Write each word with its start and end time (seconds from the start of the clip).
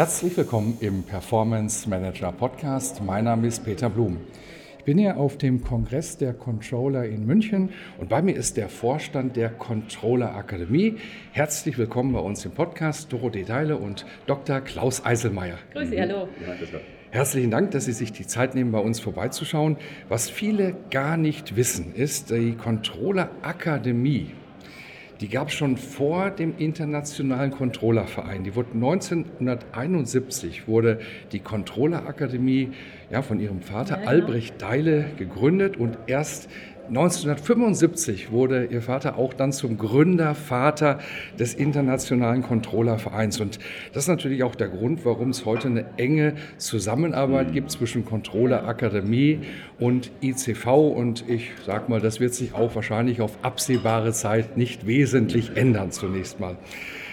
Herzlich 0.00 0.34
willkommen 0.34 0.78
im 0.80 1.02
Performance 1.02 1.86
Manager 1.86 2.32
Podcast. 2.32 3.02
Mein 3.04 3.24
Name 3.24 3.46
ist 3.46 3.66
Peter 3.66 3.90
Blum. 3.90 4.16
Ich 4.78 4.84
bin 4.84 4.96
hier 4.96 5.18
auf 5.18 5.36
dem 5.36 5.62
Kongress 5.62 6.16
der 6.16 6.32
Controller 6.32 7.04
in 7.04 7.26
München 7.26 7.68
und 7.98 8.08
bei 8.08 8.22
mir 8.22 8.34
ist 8.34 8.56
der 8.56 8.70
Vorstand 8.70 9.36
der 9.36 9.50
Controller 9.50 10.34
Akademie. 10.34 10.96
Herzlich 11.32 11.76
willkommen 11.76 12.14
bei 12.14 12.18
uns 12.18 12.46
im 12.46 12.52
Podcast, 12.52 13.12
Dorothee 13.12 13.44
Deile 13.44 13.76
und 13.76 14.06
Dr. 14.26 14.62
Klaus 14.62 15.04
Eiselmeier. 15.04 15.58
Grüße, 15.74 16.00
hallo. 16.00 16.28
Herzlichen 17.10 17.50
Dank, 17.50 17.72
dass 17.72 17.84
Sie 17.84 17.92
sich 17.92 18.10
die 18.10 18.26
Zeit 18.26 18.54
nehmen, 18.54 18.72
bei 18.72 18.78
uns 18.78 19.00
vorbeizuschauen. 19.00 19.76
Was 20.08 20.30
viele 20.30 20.76
gar 20.90 21.18
nicht 21.18 21.56
wissen, 21.56 21.94
ist, 21.94 22.30
die 22.30 22.54
Controller 22.54 23.32
Akademie 23.42 24.30
die 25.20 25.28
gab 25.28 25.48
es 25.48 25.54
schon 25.54 25.76
vor 25.76 26.30
dem 26.30 26.54
Internationalen 26.56 27.50
Controllerverein. 27.50 28.42
Die 28.44 28.54
wurde 28.54 28.70
1971 28.72 30.66
wurde 30.66 31.00
die 31.32 31.40
Controllerakademie 31.40 32.70
ja, 33.10 33.20
von 33.20 33.38
ihrem 33.38 33.60
Vater 33.60 33.96
ja, 33.96 34.00
genau. 34.00 34.10
Albrecht 34.10 34.62
Deile 34.62 35.06
gegründet 35.18 35.76
und 35.76 35.98
erst 36.06 36.48
1975 36.90 38.32
wurde 38.32 38.64
ihr 38.64 38.82
Vater 38.82 39.16
auch 39.16 39.32
dann 39.32 39.52
zum 39.52 39.78
Gründervater 39.78 40.98
des 41.38 41.54
Internationalen 41.54 42.42
Controllervereins. 42.42 43.38
Und 43.38 43.60
das 43.92 44.04
ist 44.04 44.08
natürlich 44.08 44.42
auch 44.42 44.56
der 44.56 44.68
Grund, 44.68 45.04
warum 45.04 45.30
es 45.30 45.44
heute 45.44 45.68
eine 45.68 45.84
enge 45.98 46.34
Zusammenarbeit 46.58 47.52
gibt 47.52 47.70
zwischen 47.70 48.04
Controller 48.04 48.66
Akademie 48.66 49.38
und 49.78 50.10
ICV. 50.20 50.66
Und 50.66 51.28
ich 51.28 51.52
sage 51.64 51.84
mal, 51.88 52.00
das 52.00 52.18
wird 52.18 52.34
sich 52.34 52.54
auch 52.54 52.74
wahrscheinlich 52.74 53.20
auf 53.20 53.38
absehbare 53.42 54.12
Zeit 54.12 54.56
nicht 54.56 54.84
wesentlich 54.84 55.56
ändern 55.56 55.92
zunächst 55.92 56.40
mal. 56.40 56.56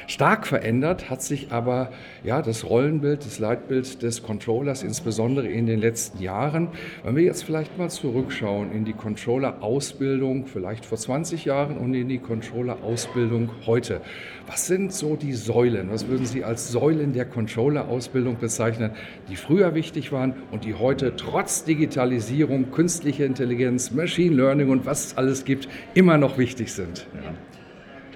Stark 0.09 0.47
verändert 0.47 1.09
hat 1.09 1.21
sich 1.21 1.51
aber 1.51 1.91
ja, 2.23 2.41
das 2.41 2.63
Rollenbild, 2.63 3.25
das 3.25 3.39
Leitbild 3.39 4.01
des 4.01 4.23
Controllers, 4.23 4.81
insbesondere 4.81 5.49
in 5.49 5.65
den 5.65 5.81
letzten 5.81 6.21
Jahren. 6.23 6.69
Wenn 7.03 7.17
wir 7.17 7.23
jetzt 7.23 7.43
vielleicht 7.43 7.77
mal 7.77 7.89
zurückschauen 7.89 8.71
in 8.71 8.85
die 8.85 8.93
Controller-Ausbildung, 8.93 10.45
vielleicht 10.45 10.85
vor 10.85 10.97
20 10.97 11.43
Jahren 11.43 11.77
und 11.77 11.93
in 11.93 12.07
die 12.07 12.19
Controller-Ausbildung 12.19 13.49
heute. 13.65 13.99
Was 14.47 14.65
sind 14.65 14.93
so 14.93 15.17
die 15.17 15.33
Säulen? 15.33 15.91
Was 15.91 16.07
würden 16.07 16.25
Sie 16.25 16.45
als 16.45 16.71
Säulen 16.71 17.11
der 17.11 17.25
Controller-Ausbildung 17.25 18.37
bezeichnen, 18.39 18.91
die 19.29 19.35
früher 19.35 19.75
wichtig 19.75 20.13
waren 20.13 20.35
und 20.51 20.63
die 20.63 20.75
heute 20.75 21.17
trotz 21.17 21.65
Digitalisierung, 21.65 22.71
künstlicher 22.71 23.25
Intelligenz, 23.25 23.91
Machine 23.91 24.35
Learning 24.35 24.69
und 24.69 24.85
was 24.85 25.07
es 25.07 25.17
alles 25.17 25.43
gibt, 25.43 25.67
immer 25.95 26.17
noch 26.17 26.37
wichtig 26.37 26.71
sind? 26.71 27.07
Ja 27.13 27.33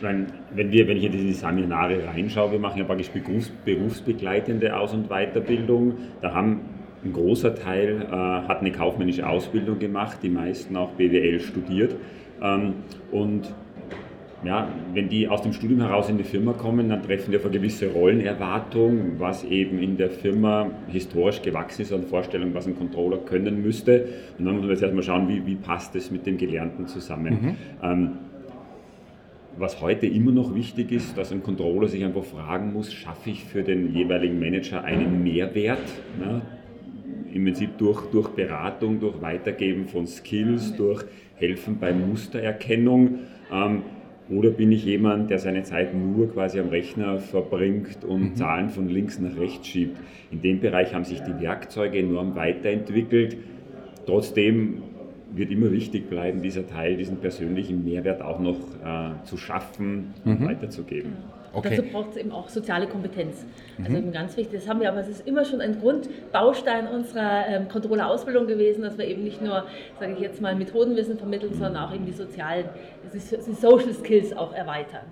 meine, 0.02 0.28
wenn, 0.54 0.72
wir, 0.72 0.88
wenn 0.88 0.98
ich 0.98 1.06
in 1.06 1.12
diese 1.12 1.34
Seminare 1.34 2.06
reinschaue, 2.06 2.52
wir 2.54 2.60
machen 2.60 2.80
ja 2.80 2.84
praktisch 2.84 3.10
Berufs, 3.10 3.50
berufsbegleitende 3.66 4.78
Aus- 4.78 4.94
und 4.94 5.10
Weiterbildung. 5.10 5.96
Da 6.22 6.34
haben 6.34 6.62
ein 7.04 7.14
großer 7.14 7.56
Teil 7.56 8.06
äh, 8.10 8.16
hat 8.16 8.60
eine 8.60 8.72
kaufmännische 8.72 9.28
Ausbildung 9.28 9.80
gemacht, 9.80 10.20
die 10.22 10.30
meisten 10.30 10.76
auch 10.78 10.92
BWL 10.92 11.40
studiert. 11.40 11.96
Ähm, 12.42 12.74
und 13.12 13.54
ja, 14.44 14.70
wenn 14.94 15.08
die 15.08 15.28
aus 15.28 15.44
dem 15.44 15.54
Studium 15.54 15.82
heraus 15.82 16.10
in 16.10 16.18
die 16.18 16.24
Firma 16.24 16.54
kommen, 16.54 16.90
dann 16.90 17.04
treffen 17.04 17.32
die 17.32 17.38
auf 17.38 17.46
eine 17.46 17.54
gewisse 17.54 17.92
Rollenerwartung, 17.92 19.20
was 19.20 19.44
eben 19.44 19.78
in 19.80 19.98
der 19.98 20.10
Firma 20.10 20.72
historisch 20.88 21.44
gewachsen 21.44 21.84
ist 21.84 21.94
an 21.94 22.04
Vorstellung, 22.04 22.54
was 22.54 22.66
ein 22.66 22.76
Controller 22.76 23.18
können 23.18 23.62
müsste. 23.62 24.08
Und 24.40 24.46
dann 24.46 24.56
muss 24.56 24.64
man 24.64 24.72
jetzt 24.72 24.82
erstmal 24.82 25.04
schauen, 25.04 25.28
wie, 25.28 25.46
wie 25.46 25.56
passt 25.56 25.96
es 25.96 26.10
mit 26.10 26.26
dem 26.26 26.38
Gelernten 26.38 26.88
zusammen. 26.88 27.34
Mhm. 27.42 27.56
Ähm, 27.84 28.10
was 29.58 29.82
heute 29.82 30.08
immer 30.08 30.32
noch 30.32 30.56
wichtig 30.56 30.92
ist, 30.92 31.18
dass 31.18 31.32
ein 31.32 31.44
Controller 31.44 31.88
sich 31.88 32.04
einfach 32.04 32.24
fragen 32.24 32.74
muss, 32.74 32.94
schaffe 32.94 33.30
ich 33.30 33.44
für 33.44 33.64
den 33.64 33.94
jeweiligen 33.94 34.40
Manager 34.40 34.84
einen 34.84 35.24
Mehrwert? 35.24 35.80
Ne? 36.20 36.42
Im 37.34 37.46
Prinzip 37.46 37.78
durch, 37.78 38.02
durch 38.12 38.30
Beratung, 38.30 39.00
durch 39.00 39.22
Weitergeben 39.22 39.88
von 39.88 40.08
Skills, 40.08 40.76
durch 40.76 41.04
Helfen 41.36 41.80
bei 41.80 41.94
Mustererkennung. 41.94 43.20
Ähm, 43.52 43.84
oder 44.30 44.50
bin 44.50 44.72
ich 44.72 44.86
jemand, 44.86 45.30
der 45.30 45.40
seine 45.40 45.64
Zeit 45.64 45.94
nur 45.94 46.32
quasi 46.32 46.60
am 46.60 46.70
Rechner 46.70 47.20
verbringt 47.20 48.06
und 48.06 48.22
mhm. 48.22 48.36
Zahlen 48.36 48.70
von 48.70 48.88
links 48.88 49.20
nach 49.20 49.38
rechts 49.38 49.68
schiebt? 49.68 49.98
In 50.32 50.42
dem 50.42 50.62
Bereich 50.62 50.94
haben 50.94 51.04
sich 51.04 51.20
die 51.22 51.42
Werkzeuge 51.42 52.00
enorm 52.00 52.36
weiterentwickelt. 52.36 53.38
Trotzdem 54.06 54.84
wird 55.34 55.52
immer 55.52 55.72
wichtig 55.72 56.10
bleiben, 56.10 56.42
dieser 56.42 56.68
Teil, 56.68 56.98
diesen 56.98 57.18
persönlichen 57.18 57.84
Mehrwert 57.84 58.22
auch 58.22 58.40
noch 58.40 58.58
äh, 58.84 59.24
zu 59.24 59.38
schaffen 59.38 60.14
und 60.26 60.42
mhm. 60.42 60.48
weiterzugeben. 60.48 61.14
Okay. 61.54 61.76
Dazu 61.76 61.90
braucht 61.92 62.12
es 62.12 62.18
eben 62.18 62.32
auch 62.32 62.48
soziale 62.48 62.88
Kompetenz. 62.88 63.46
Also 63.78 63.92
mhm. 63.92 63.98
eben 63.98 64.12
ganz 64.14 64.38
wichtig, 64.38 64.60
das 64.60 64.70
haben 64.70 64.80
wir, 64.80 64.90
aber 64.90 65.00
es 65.00 65.10
ist 65.10 65.28
immer 65.28 65.44
schon 65.44 65.60
ein 65.60 65.80
Grundbaustein 65.80 66.88
unserer 66.88 67.48
ähm, 67.48 67.68
Controller-Ausbildung 67.68 68.48
gewesen, 68.48 68.84
dass 68.84 68.98
wir 68.98 69.06
eben 69.06 69.24
nicht 69.24 69.42
nur, 69.42 69.66
sage 70.00 70.14
ich 70.14 70.20
jetzt 70.20 70.42
mal, 70.42 70.56
Methodenwissen 70.56 71.18
vermitteln, 71.18 71.54
mhm. 71.54 71.60
sondern 71.60 71.84
auch 71.84 71.94
eben 71.94 72.06
die 72.06 72.14
sozialen, 72.14 72.66
die 73.14 73.54
Social 73.54 73.94
Skills 73.94 74.36
auch 74.36 74.54
erweitern. 74.54 75.06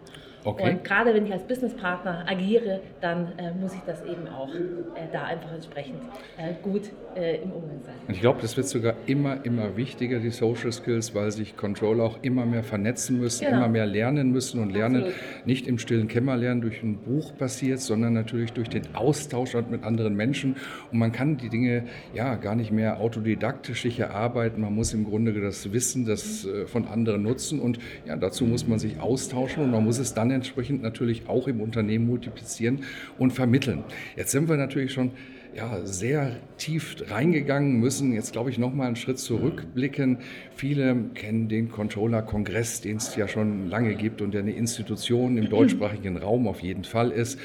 Okay. 0.44 0.72
Und 0.72 0.84
gerade 0.84 1.14
wenn 1.14 1.26
ich 1.26 1.34
als 1.34 1.44
Businesspartner 1.44 2.26
agiere, 2.28 2.82
dann 3.02 3.38
äh, 3.38 3.54
muss 3.60 3.74
ich 3.74 3.82
das 3.86 4.04
eben 4.04 4.28
auch 4.28 4.54
äh, 4.54 5.08
da 5.12 5.26
einfach 5.26 5.54
entsprechend 5.54 6.02
äh, 6.38 6.54
gut 6.62 6.84
äh, 7.16 7.38
im 7.38 7.52
Umgang 7.52 7.82
sein. 7.84 7.96
Und 8.08 8.14
ich 8.14 8.22
glaube, 8.22 8.40
das 8.42 8.56
wird 8.56 8.68
sogar 8.68 8.94
immer, 9.06 9.44
immer 9.44 9.76
wichtiger, 9.76 10.20
die 10.20 10.30
Social 10.30 10.72
Skills, 10.72 11.14
weil 11.14 11.32
sich 11.32 11.58
Controller 11.58 12.06
auch 12.06 12.20
immer 12.22 12.46
mehr 12.46 12.64
vernetzen 12.64 13.20
müssen, 13.20 13.46
genau. 13.46 13.58
immer 13.58 13.68
mehr 13.68 13.86
lernen 13.86 14.32
müssen 14.32 14.62
und 14.62 14.72
lernen 14.72 15.04
Absolut. 15.04 15.46
nicht 15.46 15.68
im 15.68 15.78
stillen 15.78 16.08
Kämmerlernen 16.08 16.62
durch 16.62 16.82
ein 16.84 16.98
Buch 17.00 17.36
passiert, 17.38 17.82
sondern 17.82 18.14
natürlich 18.14 18.54
durch 18.54 18.70
den 18.70 18.96
Austausch 18.96 19.56
mit 19.70 19.84
anderen 19.84 20.16
Menschen. 20.16 20.56
Und 20.92 21.00
man 21.00 21.12
kann 21.12 21.38
die 21.38 21.50
Dinge 21.50 21.84
ja 22.14 22.36
gar 22.36 22.56
nicht 22.56 22.72
mehr 22.72 23.00
autodidaktisch 23.00 23.82
sich 23.82 24.00
erarbeiten. 24.00 24.62
Man 24.62 24.74
muss 24.74 24.94
im 24.94 25.04
Grunde 25.04 25.34
das 25.40 25.72
Wissen 25.74 26.06
das 26.06 26.46
äh, 26.46 26.66
von 26.66 26.88
anderen 26.88 27.24
nutzen 27.24 27.60
und 27.60 27.80
ja, 28.06 28.16
dazu 28.16 28.46
muss 28.46 28.68
man 28.68 28.80
sich 28.80 29.00
austauschen 29.00 29.64
und 29.64 29.72
man 29.72 29.84
muss 29.84 30.00
es 30.00 30.14
dann 30.14 30.29
dann 30.30 30.38
entsprechend 30.38 30.82
natürlich 30.82 31.28
auch 31.28 31.48
im 31.48 31.62
Unternehmen 31.62 32.08
multiplizieren 32.08 32.82
und 33.18 33.32
vermitteln. 33.32 33.84
Jetzt 34.16 34.32
sind 34.32 34.50
wir 34.50 34.58
natürlich 34.58 34.94
schon 34.94 35.12
ja, 35.56 35.84
sehr 35.84 36.38
tief 36.58 36.98
reingegangen, 37.10 37.80
müssen 37.80 38.14
jetzt, 38.14 38.34
glaube 38.34 38.52
ich, 38.52 38.60
noch 38.60 38.74
mal 38.74 38.86
einen 38.86 38.96
Schritt 38.96 39.18
zurückblicken. 39.18 40.20
Viele 40.56 40.96
kennen 41.16 41.50
den 41.50 41.70
Controller-Kongress, 41.70 42.82
den 42.82 42.98
es 42.98 43.16
ja 43.16 43.28
schon 43.28 43.68
lange 43.68 43.96
gibt 43.96 44.22
und 44.22 44.34
der 44.34 44.42
eine 44.42 44.52
Institution 44.52 45.38
im 45.38 45.50
deutschsprachigen 45.50 46.18
Raum 46.22 46.48
auf 46.48 46.60
jeden 46.60 46.84
Fall 46.84 47.12
ist. 47.12 47.40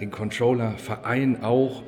Den 0.00 0.10
Controller-Verein 0.10 1.42
auch. 1.42 1.82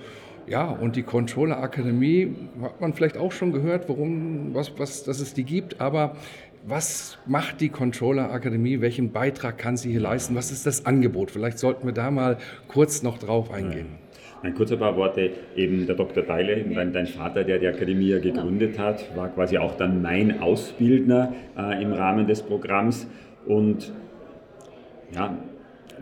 Ja, 0.47 0.69
und 0.69 0.97
die 0.97 1.05
Controller 1.05 1.63
Akademie 1.63 2.35
hat 2.61 2.81
man 2.81 2.93
vielleicht 2.93 3.17
auch 3.17 3.33
schon 3.33 3.53
gehört, 3.53 3.89
warum, 3.89 4.53
was, 4.55 4.79
was, 4.79 5.05
dass 5.05 5.21
es 5.21 5.35
die 5.35 5.45
gibt, 5.45 5.81
aber 5.81 6.17
was 6.65 7.19
macht 7.27 7.61
die 7.61 7.69
Controller 7.69 8.31
Akademie? 8.31 8.81
Welchen 8.81 9.13
Beitrag 9.13 9.59
kann 9.59 9.77
sie 9.77 9.91
hier 9.91 10.01
leisten? 10.01 10.35
Was 10.35 10.53
ist 10.53 10.67
das 10.67 10.87
Angebot? 10.87 11.31
Vielleicht 11.31 11.59
sollten 11.59 11.87
wir 11.87 11.93
da 11.93 12.11
mal 12.11 12.39
kurz 12.69 13.03
noch 13.03 13.19
drauf 13.19 13.51
eingehen. 13.51 13.87
Ein 14.43 14.55
kurzer 14.55 14.77
paar 14.77 14.97
Worte, 14.97 15.31
eben 15.55 15.87
der 15.87 15.95
Dr. 15.95 16.25
Deile, 16.25 16.65
dein, 16.65 16.93
dein 16.93 17.07
Vater, 17.07 17.45
der 17.45 17.59
die 17.59 17.69
Akademie 17.69 18.09
ja 18.09 18.19
gegründet 18.19 18.79
hat, 18.79 19.17
war 19.17 19.29
quasi 19.29 19.59
auch 19.59 19.77
dann 19.77 20.03
mein 20.03 20.41
Ausbildner 20.41 21.33
äh, 21.57 21.81
im 21.81 21.93
Rahmen 21.93 22.27
des 22.27 22.43
Programms 22.43 23.07
und 23.47 23.93
ja, 25.15 25.37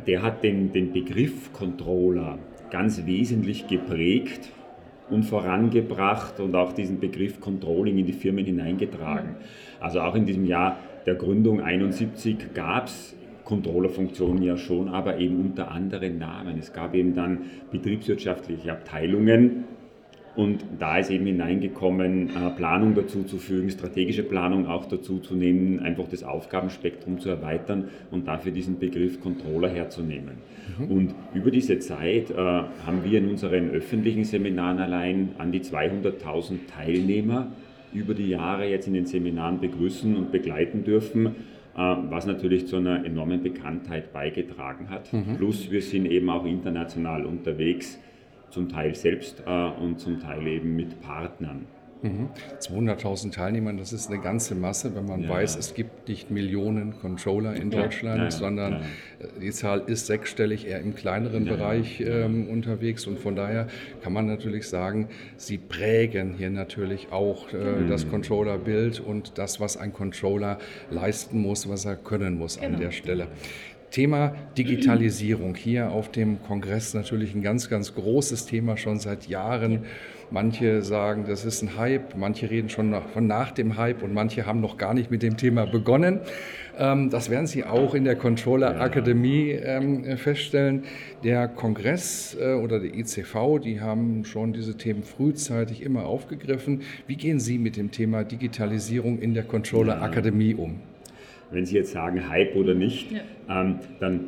der 0.07 0.23
hat 0.23 0.43
den, 0.43 0.73
den 0.73 0.93
Begriff 0.93 1.53
Controller 1.53 2.39
ganz 2.71 3.05
wesentlich 3.05 3.67
geprägt 3.67 4.51
und 5.11 5.25
vorangebracht 5.25 6.41
und 6.41 6.55
auch 6.55 6.73
diesen 6.73 7.01
Begriff 7.01 7.41
Controlling 7.41 7.99
in 7.99 8.07
die 8.07 8.13
Firmen 8.13 8.45
hineingetragen. 8.45 9.37
Also 9.81 10.01
auch 10.01 10.15
in 10.15 10.27
diesem 10.27 10.45
Jahr 10.45 10.79
der 11.07 11.15
Gründung 11.15 11.61
71 11.61 12.55
gab 12.55 12.87
es 12.87 13.17
Controllerfunktionen 13.45 14.43
ja 14.43 14.57
schon, 14.57 14.89
aber 14.89 15.19
eben 15.19 15.41
unter 15.41 15.71
anderen 15.71 16.19
Namen. 16.19 16.59
Es 16.59 16.73
gab 16.73 16.95
eben 16.95 17.15
dann 17.15 17.41
betriebswirtschaftliche 17.73 18.71
Abteilungen 18.71 19.65
Und 20.37 20.65
da 20.79 20.99
ist 20.99 21.11
eben 21.11 21.27
hineingekommen, 21.27 22.31
äh, 22.31 22.51
Planung 22.57 22.95
dazu 22.95 23.25
zu 23.25 23.39
fügen, 23.39 23.69
strategische 23.69 24.23
Planung 24.23 24.69
auch 24.69 24.87
dazu 24.87 25.19
zu 25.19 25.35
nehmen, 25.35 25.81
einfach 25.81 26.07
das 26.09 26.23
Aufgabenspektrum 26.23 27.19
zu 27.19 27.31
erweitern 27.31 27.89
und 28.11 28.29
dafür 28.29 28.53
diesen 28.53 28.79
Begriff 28.79 29.21
Controller 29.21 29.69
herzunehmen. 29.69 30.39
Mhm. 30.79 30.91
Und 30.91 31.15
über 31.35 31.51
diese 31.51 31.81
Zeit 31.81 32.31
äh, 32.31 32.37
haben 32.37 33.03
wir 33.03 33.19
in 33.19 33.29
unseren 33.29 33.71
öffentlichen 33.71 34.25
Seminaren 34.25 34.79
allein 34.79 35.31
an 35.39 35.51
die 35.51 35.61
200.000 35.61 36.59
Teilnehmer 36.75 37.49
über 37.93 38.15
die 38.15 38.29
Jahre 38.29 38.69
jetzt 38.69 38.87
in 38.87 38.95
den 38.95 39.07
Seminaren 39.07 39.61
begrüßen 39.61 40.17
und 40.17 40.33
begleiten 40.33 40.85
dürfen, 40.85 41.27
äh, 41.27 41.31
was 41.77 42.27
natürlich 42.27 42.67
zu 42.67 42.77
einer 42.77 43.05
enormen 43.05 43.43
Bekanntheit 43.43 44.13
beigetragen 44.13 44.91
hat. 44.91 45.13
Mhm. 45.13 45.37
Plus 45.37 45.71
wir 45.71 45.83
sind 45.83 46.07
eben 46.07 46.29
auch 46.31 46.45
international 46.45 47.25
unterwegs 47.25 47.99
zum 48.51 48.69
Teil 48.69 48.95
selbst 48.95 49.43
äh, 49.47 49.69
und 49.81 50.01
zum 50.01 50.21
Teil 50.21 50.47
eben 50.47 50.77
mit 50.77 51.01
Partnern. 51.01 51.67
Mhm. 52.03 52.29
200.000 52.61 53.33
Teilnehmer, 53.33 53.73
das 53.75 53.93
ist 53.93 54.11
eine 54.11 54.21
ganze 54.21 54.55
Masse, 54.55 54.95
wenn 54.95 55.07
man 55.07 55.23
ja. 55.23 55.29
weiß, 55.29 55.57
es 55.57 55.75
gibt 55.75 56.09
nicht 56.09 56.31
Millionen 56.31 56.99
Controller 56.99 57.55
in 57.55 57.71
ja. 57.71 57.83
Deutschland, 57.83 58.23
ja, 58.23 58.31
sondern 58.31 58.75
äh, 58.75 59.41
die 59.41 59.51
Zahl 59.51 59.83
ist 59.87 60.07
sechsstellig, 60.07 60.67
eher 60.67 60.81
im 60.81 60.95
kleineren 60.95 61.45
Bereich 61.45 62.01
ähm, 62.01 62.49
unterwegs. 62.49 63.07
Und 63.07 63.19
von 63.19 63.37
daher 63.37 63.67
kann 64.03 64.13
man 64.13 64.27
natürlich 64.27 64.69
sagen, 64.69 65.09
sie 65.37 65.59
prägen 65.59 66.35
hier 66.37 66.51
natürlich 66.51 67.13
auch 67.13 67.53
äh, 67.53 67.57
mhm. 67.57 67.89
das 67.89 68.09
Controller-Bild 68.09 69.01
und 69.01 69.37
das, 69.37 69.61
was 69.61 69.77
ein 69.77 69.93
Controller 69.93 70.59
leisten 70.91 71.41
muss, 71.41 71.69
was 71.69 71.85
er 71.85 71.97
können 71.97 72.39
muss 72.39 72.59
genau. 72.59 72.75
an 72.75 72.81
der 72.81 72.91
Stelle. 72.93 73.29
Thema 73.91 74.35
Digitalisierung 74.57 75.57
hier 75.57 75.91
auf 75.91 76.11
dem 76.11 76.43
Kongress 76.43 76.95
natürlich 76.95 77.35
ein 77.35 77.43
ganz, 77.43 77.69
ganz 77.69 77.95
großes 77.95 78.47
Thema 78.47 78.77
schon 78.77 79.01
seit 79.01 79.27
Jahren. 79.27 79.85
Manche 80.31 80.83
sagen, 80.83 81.25
das 81.27 81.45
ist 81.45 81.63
ein 81.63 81.77
Hype, 81.77 82.17
manche 82.17 82.51
reden 82.51 82.69
schon 82.69 82.95
von 83.13 83.27
nach 83.27 83.51
dem 83.51 83.77
Hype 83.77 84.03
und 84.03 84.15
manche 84.15 84.47
haben 84.47 84.61
noch 84.61 84.77
gar 84.77 84.95
nicht 84.95 85.11
mit 85.11 85.23
dem 85.23 85.37
Thema 85.37 85.67
begonnen. 85.67 86.21
Ähm, 86.79 87.11
das 87.11 87.31
werden 87.31 87.47
Sie 87.47 87.65
auch 87.65 87.95
in 87.95 88.05
der 88.05 88.17
Controller 88.17 88.81
Akademie 88.81 89.51
ähm, 89.51 90.17
feststellen. 90.17 90.85
Der 91.25 91.49
Kongress 91.49 92.37
äh, 92.41 92.55
oder 92.55 92.79
der 92.79 92.95
ICV, 92.95 93.59
die 93.63 93.81
haben 93.81 94.25
schon 94.25 94.53
diese 94.53 94.77
Themen 94.77 95.03
frühzeitig 95.03 95.83
immer 95.83 96.07
aufgegriffen. 96.07 96.83
Wie 97.07 97.17
gehen 97.17 97.41
Sie 97.41 97.59
mit 97.59 97.77
dem 97.77 97.91
Thema 97.91 98.25
Digitalisierung 98.25 99.19
in 99.19 99.35
der 99.35 99.45
Controller 99.45 100.01
Akademie 100.01 100.55
um? 100.55 100.81
wenn 101.51 101.67
Sie 101.67 101.77
jetzt 101.77 101.93
sagen 101.93 102.29
Hype 102.29 102.55
oder 102.57 102.75
nicht, 102.75 103.11
ja. 103.11 103.21
ähm, 103.49 103.81
dann 103.99 104.21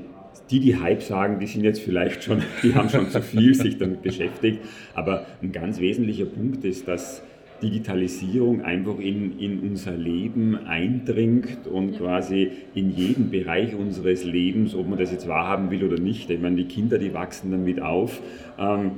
die, 0.53 0.61
die 0.61 0.77
Hype 0.77 1.03
sagen, 1.03 1.39
die 1.39 1.47
sind 1.47 1.65
jetzt 1.65 1.81
vielleicht 1.81 2.23
schon, 2.23 2.43
die 2.63 2.75
haben 2.75 2.89
schon 2.89 3.09
zu 3.09 3.23
viel 3.23 3.55
sich 3.55 3.79
damit 3.79 4.03
beschäftigt. 4.03 4.61
Aber 4.95 5.27
ein 5.43 5.51
ganz 5.51 5.81
wesentlicher 5.81 6.27
Punkt 6.27 6.65
ist, 6.65 6.87
dass 6.87 7.23
Digitalisierung 7.63 8.63
einfach 8.63 8.99
in, 8.99 9.39
in 9.39 9.61
unser 9.61 9.97
Leben 9.97 10.67
eindringt 10.67 11.67
und 11.67 11.97
quasi 11.97 12.51
in 12.75 12.91
jeden 12.91 13.31
Bereich 13.31 13.75
unseres 13.75 14.25
Lebens, 14.25 14.75
ob 14.75 14.89
man 14.89 14.99
das 14.99 15.13
jetzt 15.13 15.29
wahrhaben 15.29 15.71
will 15.71 15.85
oder 15.85 15.99
nicht. 15.99 16.29
Ich 16.29 16.41
meine, 16.41 16.57
die 16.57 16.65
Kinder, 16.65 16.99
die 16.99 17.15
wachsen 17.15 17.53
damit 17.53 17.81
auf. 17.81 18.21
Ähm, 18.59 18.93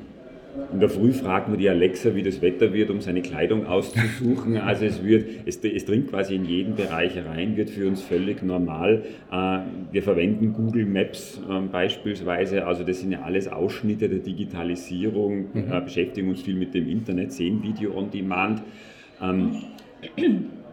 in 0.73 0.81
der 0.81 0.89
Früh 0.89 1.13
fragt 1.13 1.49
man 1.49 1.59
die 1.59 1.69
Alexa, 1.69 2.15
wie 2.15 2.23
das 2.23 2.41
Wetter 2.41 2.73
wird, 2.73 2.91
um 2.91 3.01
seine 3.01 3.23
Kleidung 3.23 3.67
auszusuchen. 3.67 4.59
Also 4.65 4.87
es 4.87 5.05
wird, 5.05 5.29
es, 5.47 5.59
es 5.59 5.85
dringt 5.85 6.09
quasi 6.09 6.37
in 6.37 6.45
jeden 6.45 6.75
Bereich 6.75 7.17
rein, 7.25 7.57
wird 7.57 7.71
für 7.71 7.87
uns 7.87 8.03
völlig 8.03 8.43
normal. 8.43 9.03
Äh, 9.31 9.59
wir 9.93 10.03
verwenden 10.03 10.53
Google 10.53 10.87
Maps 10.87 11.41
ähm, 11.51 11.71
beispielsweise, 11.71 12.67
also 12.67 12.83
das 12.83 13.01
sind 13.01 13.13
ja 13.13 13.23
alles 13.23 13.49
Ausschnitte 13.49 14.09
der 14.09 14.21
Digitalisierung, 14.21 15.47
mhm. 15.53 15.73
Äh, 15.73 15.81
beschäftigen 15.81 16.29
uns 16.29 16.43
viel 16.43 16.57
mit 16.57 16.75
dem 16.75 16.89
Internet, 16.89 17.33
sehen 17.33 17.63
Video 17.63 17.97
on 17.97 18.11
Demand. 18.11 18.63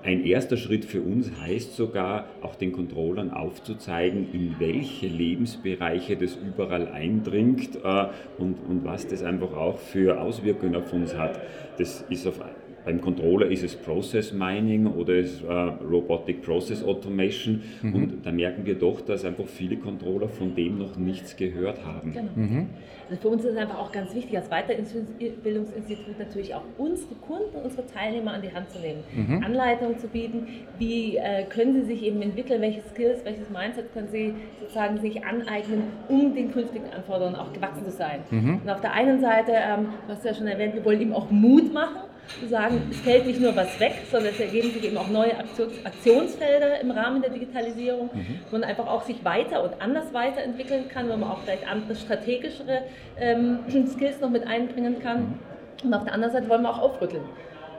Ein 0.03 0.25
erster 0.25 0.57
Schritt 0.57 0.85
für 0.85 1.01
uns 1.01 1.31
heißt 1.39 1.75
sogar, 1.75 2.25
auch 2.41 2.55
den 2.55 2.71
Controllern 2.71 3.29
aufzuzeigen, 3.29 4.33
in 4.33 4.55
welche 4.57 5.07
Lebensbereiche 5.07 6.17
das 6.17 6.35
überall 6.35 6.87
eindringt 6.87 7.75
äh, 7.83 8.07
und, 8.39 8.57
und 8.67 8.83
was 8.83 9.07
das 9.07 9.21
einfach 9.21 9.53
auch 9.53 9.77
für 9.77 10.19
Auswirkungen 10.19 10.75
auf 10.75 10.91
uns 10.91 11.15
hat. 11.15 11.39
Das 11.77 12.03
ist 12.09 12.25
auf 12.25 12.41
beim 12.85 13.01
Controller 13.01 13.47
ist 13.47 13.63
es 13.63 13.75
Process 13.75 14.33
Mining 14.33 14.87
oder 14.87 15.15
ist 15.15 15.43
äh, 15.43 15.51
Robotic 15.51 16.41
Process 16.41 16.83
Automation. 16.83 17.61
Mhm. 17.81 17.95
Und 17.95 18.25
da 18.25 18.31
merken 18.31 18.65
wir 18.65 18.75
doch, 18.75 19.01
dass 19.01 19.23
einfach 19.25 19.45
viele 19.45 19.77
Controller 19.77 20.27
von 20.27 20.55
dem 20.55 20.79
noch 20.79 20.95
nichts 20.97 21.35
gehört 21.35 21.85
haben. 21.85 22.13
Genau. 22.13 22.31
Mhm. 22.35 22.69
Also 23.09 23.21
für 23.21 23.27
uns 23.27 23.43
ist 23.43 23.51
es 23.51 23.57
einfach 23.57 23.77
auch 23.77 23.91
ganz 23.91 24.15
wichtig, 24.15 24.37
als 24.37 24.47
Weiterbildungsinstitut 24.47 26.17
natürlich 26.17 26.55
auch 26.55 26.63
unsere 26.77 27.13
Kunden, 27.15 27.57
unsere 27.61 27.85
Teilnehmer 27.85 28.31
an 28.33 28.41
die 28.41 28.53
Hand 28.53 28.69
zu 28.69 28.79
nehmen, 28.79 29.03
mhm. 29.13 29.43
Anleitungen 29.43 29.97
zu 29.99 30.07
bieten, 30.07 30.47
wie 30.79 31.17
äh, 31.17 31.43
können 31.43 31.73
sie 31.73 31.81
sich 31.81 32.03
eben 32.03 32.21
entwickeln, 32.21 32.61
welche 32.61 32.81
Skills, 32.81 33.25
welches 33.25 33.49
Mindset 33.49 33.91
können 33.93 34.07
sie 34.07 34.33
sozusagen 34.61 34.97
sich 34.99 35.25
aneignen, 35.25 35.83
um 36.07 36.33
den 36.33 36.53
künftigen 36.53 36.85
Anforderungen 36.95 37.35
auch 37.35 37.51
gewachsen 37.51 37.83
zu 37.83 37.91
sein. 37.91 38.21
Mhm. 38.31 38.61
Und 38.63 38.69
auf 38.69 38.79
der 38.79 38.93
einen 38.93 39.19
Seite, 39.19 39.51
ähm, 39.55 39.87
du 40.07 40.13
hast 40.13 40.23
ja 40.23 40.33
schon 40.33 40.47
erwähnt, 40.47 40.73
wir 40.73 40.85
wollen 40.85 41.01
ihm 41.01 41.11
auch 41.11 41.29
Mut 41.29 41.73
machen 41.73 42.10
sagen, 42.49 42.81
es 42.89 42.99
fällt 43.01 43.25
nicht 43.25 43.39
nur 43.39 43.55
was 43.55 43.79
weg, 43.79 43.93
sondern 44.11 44.33
es 44.33 44.39
ergeben 44.39 44.71
sich 44.71 44.83
eben 44.83 44.97
auch 44.97 45.09
neue 45.09 45.33
Aktionsfelder 45.37 46.79
im 46.81 46.91
Rahmen 46.91 47.21
der 47.21 47.31
Digitalisierung, 47.31 48.09
mhm. 48.13 48.39
wo 48.49 48.57
man 48.57 48.63
einfach 48.63 48.87
auch 48.87 49.03
sich 49.03 49.23
weiter 49.23 49.63
und 49.63 49.81
anders 49.81 50.13
weiterentwickeln 50.13 50.87
kann, 50.89 51.09
wo 51.09 51.17
man 51.17 51.29
auch 51.29 51.39
vielleicht 51.39 51.67
andere 51.67 51.95
strategischere 51.95 52.83
ähm, 53.19 53.59
Skills 53.87 54.19
noch 54.19 54.29
mit 54.29 54.45
einbringen 54.45 54.99
kann. 55.01 55.19
Mhm. 55.19 55.39
Und 55.83 55.93
auf 55.93 56.03
der 56.03 56.13
anderen 56.13 56.33
Seite 56.33 56.49
wollen 56.49 56.61
wir 56.61 56.69
auch 56.69 56.81
aufrütteln. 56.81 57.23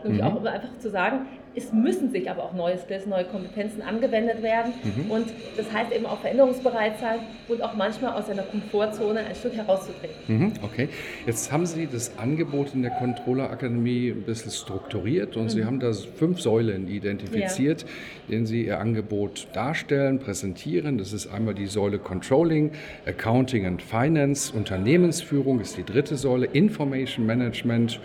Nämlich 0.05 0.23
mhm. 0.23 0.29
auch 0.29 0.45
einfach 0.45 0.79
zu 0.79 0.91
sagen, 0.91 1.27
es 1.55 1.73
müssen 1.73 2.11
sich 2.11 2.31
aber 2.31 2.45
auch 2.45 2.55
neue 2.55 2.79
Skills, 2.79 3.07
neue 3.07 3.25
Kompetenzen 3.25 3.83
angewendet 3.83 4.43
werden. 4.43 4.73
Mhm. 4.83 5.11
Und 5.11 5.27
das 5.57 5.73
heißt 5.73 5.93
eben 5.93 6.07
auch 6.07 6.21
veränderungsbereit 6.21 6.99
sein 6.99 7.21
und 7.49 7.63
auch 7.63 7.75
manchmal 7.75 8.13
aus 8.13 8.27
seiner 8.27 8.43
Komfortzone 8.43 9.21
ein 9.21 9.35
Stück 9.35 9.55
herauszutreten. 9.55 10.17
Mhm, 10.29 10.53
okay. 10.63 10.89
Jetzt 11.27 11.53
haben 11.53 11.67
Sie 11.67 11.87
das 11.87 12.19
Angebot 12.19 12.75
in 12.75 12.83
der 12.83 12.93
Controller 12.93 13.51
Akademie 13.51 14.11
ein 14.11 14.23
bisschen 14.23 14.51
strukturiert 14.51 15.37
und 15.37 15.45
mhm. 15.45 15.49
Sie 15.51 15.65
haben 15.65 15.81
da 15.81 15.93
fünf 15.93 16.41
Säulen 16.41 16.89
identifiziert, 16.89 17.83
ja. 17.83 17.89
denen 18.31 18.47
Sie 18.47 18.67
Ihr 18.67 18.79
Angebot 18.79 19.49
darstellen, 19.53 20.19
präsentieren. 20.19 20.99
Das 20.99 21.13
ist 21.13 21.27
einmal 21.27 21.55
die 21.55 21.67
Säule 21.67 21.99
Controlling, 21.99 22.73
Accounting 23.07 23.67
and 23.67 23.83
Finance, 23.83 24.53
Unternehmensführung 24.55 25.61
ist 25.61 25.77
die 25.77 25.85
dritte 25.85 26.17
Säule, 26.17 26.47
Information 26.47 27.27
Management, 27.27 28.01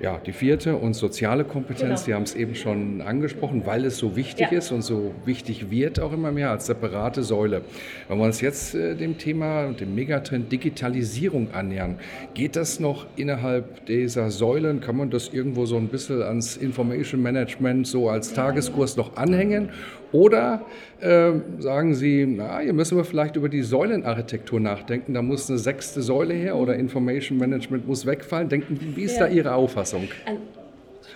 ja, 0.00 0.18
die 0.24 0.32
vierte 0.32 0.76
und 0.76 0.94
soziale 0.94 1.44
Kompetenz, 1.44 1.80
genau. 1.80 1.96
Sie 1.96 2.14
haben 2.14 2.22
es 2.22 2.34
eben 2.34 2.54
schon 2.54 3.00
angesprochen, 3.00 3.62
weil 3.66 3.84
es 3.84 3.98
so 3.98 4.14
wichtig 4.14 4.48
ja. 4.52 4.58
ist 4.58 4.70
und 4.70 4.82
so 4.82 5.12
wichtig 5.24 5.70
wird 5.70 5.98
auch 5.98 6.12
immer 6.12 6.30
mehr 6.30 6.50
als 6.50 6.66
separate 6.66 7.22
Säule. 7.24 7.62
Wenn 8.06 8.18
wir 8.18 8.24
uns 8.24 8.40
jetzt 8.40 8.74
äh, 8.74 8.94
dem 8.94 9.18
Thema, 9.18 9.72
dem 9.72 9.94
Megatrend 9.94 10.52
Digitalisierung 10.52 11.52
annähern, 11.52 11.98
geht 12.34 12.54
das 12.54 12.78
noch 12.78 13.06
innerhalb 13.16 13.86
dieser 13.86 14.30
Säulen? 14.30 14.80
Kann 14.80 14.96
man 14.96 15.10
das 15.10 15.30
irgendwo 15.30 15.66
so 15.66 15.76
ein 15.76 15.88
bisschen 15.88 16.22
ans 16.22 16.56
Information 16.56 17.20
Management 17.20 17.86
so 17.86 18.08
als 18.08 18.32
Tageskurs 18.32 18.96
noch 18.96 19.16
anhängen? 19.16 19.70
Oder 20.12 20.62
äh, 21.00 21.32
sagen 21.58 21.94
Sie, 21.94 22.26
na, 22.26 22.60
hier 22.60 22.72
müssen 22.72 22.96
wir 22.96 23.04
vielleicht 23.04 23.36
über 23.36 23.48
die 23.48 23.62
Säulenarchitektur 23.62 24.58
nachdenken, 24.60 25.14
da 25.14 25.22
muss 25.22 25.48
eine 25.48 25.58
sechste 25.58 26.02
Säule 26.02 26.34
her 26.34 26.56
oder 26.56 26.76
Information 26.76 27.38
Management 27.38 27.86
muss 27.86 28.06
wegfallen. 28.06 28.48
Denken, 28.48 28.78
wie 28.96 29.02
ist 29.02 29.18
ja. 29.18 29.26
da 29.26 29.32
Ihre 29.32 29.54
Auffassung? 29.54 30.08
Also 30.24 30.57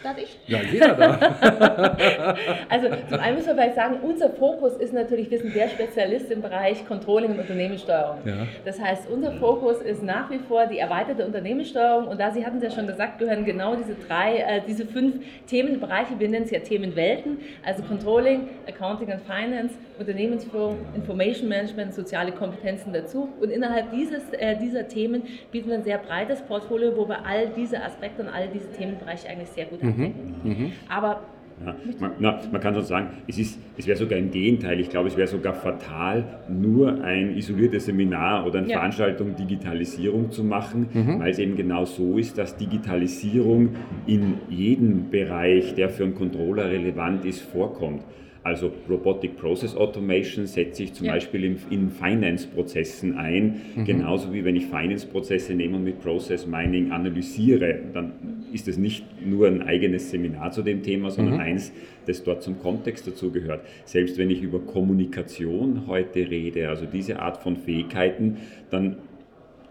Darf 0.03 0.19
ich? 0.19 0.37
Ja, 0.49 0.61
jeder 0.63 0.95
da. 0.95 1.11
also 2.69 2.89
zum 3.09 3.21
einen 3.21 3.37
müssen 3.37 3.49
wir 3.49 3.55
vielleicht 3.55 3.77
sagen, 3.77 3.99
unser 4.03 4.31
Fokus 4.31 4.73
ist 4.75 4.93
natürlich, 4.93 5.31
wir 5.31 5.39
sind 5.39 5.55
der 5.55 5.69
Spezialist 5.69 6.31
im 6.33 6.43
Bereich 6.43 6.85
Controlling 6.87 7.33
und 7.33 7.39
Unternehmenssteuerung. 7.39 8.19
Ja. 8.25 8.47
Das 8.65 8.81
heißt, 8.81 9.09
unser 9.09 9.33
Fokus 9.33 9.81
ist 9.81 10.03
nach 10.03 10.29
wie 10.31 10.39
vor 10.39 10.67
die 10.67 10.79
erweiterte 10.79 11.25
Unternehmenssteuerung 11.25 12.09
und 12.09 12.21
da, 12.21 12.33
Sie 12.33 12.45
hatten 12.45 12.57
es 12.57 12.65
ja 12.65 12.71
schon 12.71 12.89
gesagt, 12.89 13.21
gehören 13.21 13.45
genau 13.45 13.77
diese 13.77 13.95
drei, 13.95 14.39
äh, 14.39 14.61
diese 14.67 14.87
fünf 14.87 15.25
Themenbereiche, 15.47 16.19
wir 16.19 16.29
nennen 16.29 16.47
es 16.47 16.51
ja 16.51 16.59
Themenwelten, 16.59 17.39
also 17.65 17.85
Controlling, 17.85 18.49
Accounting 18.67 19.13
and 19.13 19.23
Finance, 19.23 19.75
Unternehmensführung, 20.01 20.79
Information 20.97 21.49
Management, 21.49 21.95
soziale 21.95 22.33
Kompetenzen 22.33 22.93
dazu 22.93 23.29
und 23.41 23.51
innerhalb 23.51 23.93
dieses, 23.93 24.33
äh, 24.33 24.57
dieser 24.57 24.89
Themen 24.89 25.23
bieten 25.53 25.69
wir 25.69 25.77
ein 25.77 25.85
sehr 25.85 25.99
breites 25.99 26.43
Portfolio, 26.43 26.97
wo 26.97 27.09
wir 27.09 27.25
all 27.25 27.49
diese 27.49 27.81
Aspekte 27.81 28.23
und 28.23 28.29
all 28.29 28.49
diese 28.49 28.71
Themenbereiche 28.73 29.29
eigentlich 29.29 29.51
sehr 29.51 29.67
gut 29.67 29.81
haben. 29.83 29.92
Mhm. 29.97 30.13
Mhm. 30.45 30.73
Aber 30.89 31.21
ja, 31.65 31.77
man, 32.01 32.13
na, 32.19 32.41
man, 32.51 32.61
kann 32.61 32.75
schon 32.75 32.85
sagen, 32.85 33.09
es, 33.29 33.39
es 33.39 33.87
wäre 33.87 33.97
sogar 33.97 34.19
im 34.19 34.31
Gegenteil. 34.31 34.81
Ich 34.81 34.91
glaube, 34.91 35.09
es 35.09 35.17
wäre 35.17 35.29
sogar 35.29 35.55
fatal, 35.55 36.25
nur 36.49 37.03
ein 37.03 37.37
isoliertes 37.37 37.87
Seminar 37.87 38.47
oder 38.47 38.59
eine 38.59 38.69
ja. 38.69 38.79
Veranstaltung 38.79 39.37
Digitalisierung 39.37 40.31
zu 40.31 40.45
machen, 40.45 40.89
mhm. 40.93 41.21
weil 41.21 41.31
es 41.31 41.39
eben 41.39 41.57
genau 41.57 41.85
so 41.85 42.19
ist, 42.19 42.39
dass 42.39 42.57
Digitalisierung 42.57 43.77
in 44.07 44.39
jedem 44.49 45.11
Bereich, 45.11 45.75
der 45.75 45.89
für 45.89 46.05
einen 46.05 46.15
Controller 46.15 46.71
relevant 46.71 47.25
ist, 47.25 47.41
vorkommt. 47.43 48.03
Also 48.45 48.73
Robotic 48.89 49.37
Process 49.37 49.77
Automation 49.77 50.47
setze 50.47 50.83
ich 50.83 50.95
zum 50.95 51.07
ja. 51.07 51.13
Beispiel 51.13 51.45
in, 51.45 51.57
in 51.71 51.91
Finance-Prozessen 51.91 53.17
ein, 53.17 53.61
mhm. 53.77 53.85
genauso 53.85 54.33
wie 54.33 54.45
wenn 54.45 54.57
ich 54.57 54.67
Finance-Prozesse 54.67 55.55
nehme 55.55 55.77
und 55.77 55.85
mit 55.85 56.01
Process 56.01 56.47
Mining 56.47 56.91
analysiere. 56.91 57.79
Dann 57.93 58.13
ist 58.53 58.67
es 58.67 58.79
nicht 58.79 59.05
nur 59.25 59.47
ein 59.47 59.63
eigenes 59.63 60.11
Seminar 60.11 60.51
zu 60.51 60.63
dem 60.63 60.83
Thema, 60.83 61.11
sondern 61.11 61.35
mhm. 61.35 61.41
eins, 61.41 61.73
das 62.07 62.25
dort 62.25 62.43
zum 62.43 62.59
Kontext 62.59 63.07
dazu 63.07 63.31
gehört. 63.31 63.65
Selbst 63.85 64.19
wenn 64.19 64.31
ich 64.31 64.43
über 64.43 64.59
Kommunikation 64.59 65.87
heute 65.87 66.29
rede, 66.29 66.69
also 66.69 66.85
diese 66.85 67.21
Art 67.21 67.43
von 67.43 67.57
Fähigkeiten, 67.57 68.39
dann 68.71 68.97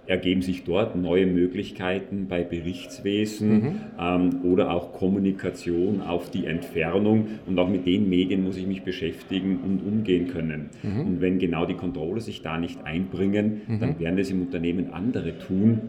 ergeben 0.08 0.42
sich 0.42 0.64
dort 0.64 0.96
neue 0.96 1.26
Möglichkeiten 1.26 2.28
bei 2.28 2.44
Berichtswesen 2.44 3.52
mhm. 3.52 3.76
ähm, 4.00 4.30
oder 4.44 4.72
auch 4.72 4.94
Kommunikation 4.94 6.02
auf 6.02 6.30
die 6.30 6.46
Entfernung 6.46 7.28
und 7.46 7.58
auch 7.60 7.70
mit 7.70 7.86
den 7.86 8.10
Medien 8.10 8.44
muss 8.44 8.58
ich 8.58 8.68
mich 8.68 8.82
beschäftigen 8.84 9.60
und 9.64 9.82
umgehen 9.86 10.28
können. 10.28 10.70
Mhm. 10.84 11.02
Und 11.02 11.22
wenn 11.22 11.40
genau 11.40 11.66
die 11.66 11.76
Controller 11.76 12.20
sich 12.20 12.42
da 12.42 12.58
nicht 12.58 12.84
einbringen, 12.84 13.62
mhm. 13.68 13.80
dann 13.80 14.00
werden 14.00 14.18
es 14.18 14.32
im 14.32 14.42
Unternehmen 14.42 14.92
andere 14.92 15.38
tun, 15.38 15.80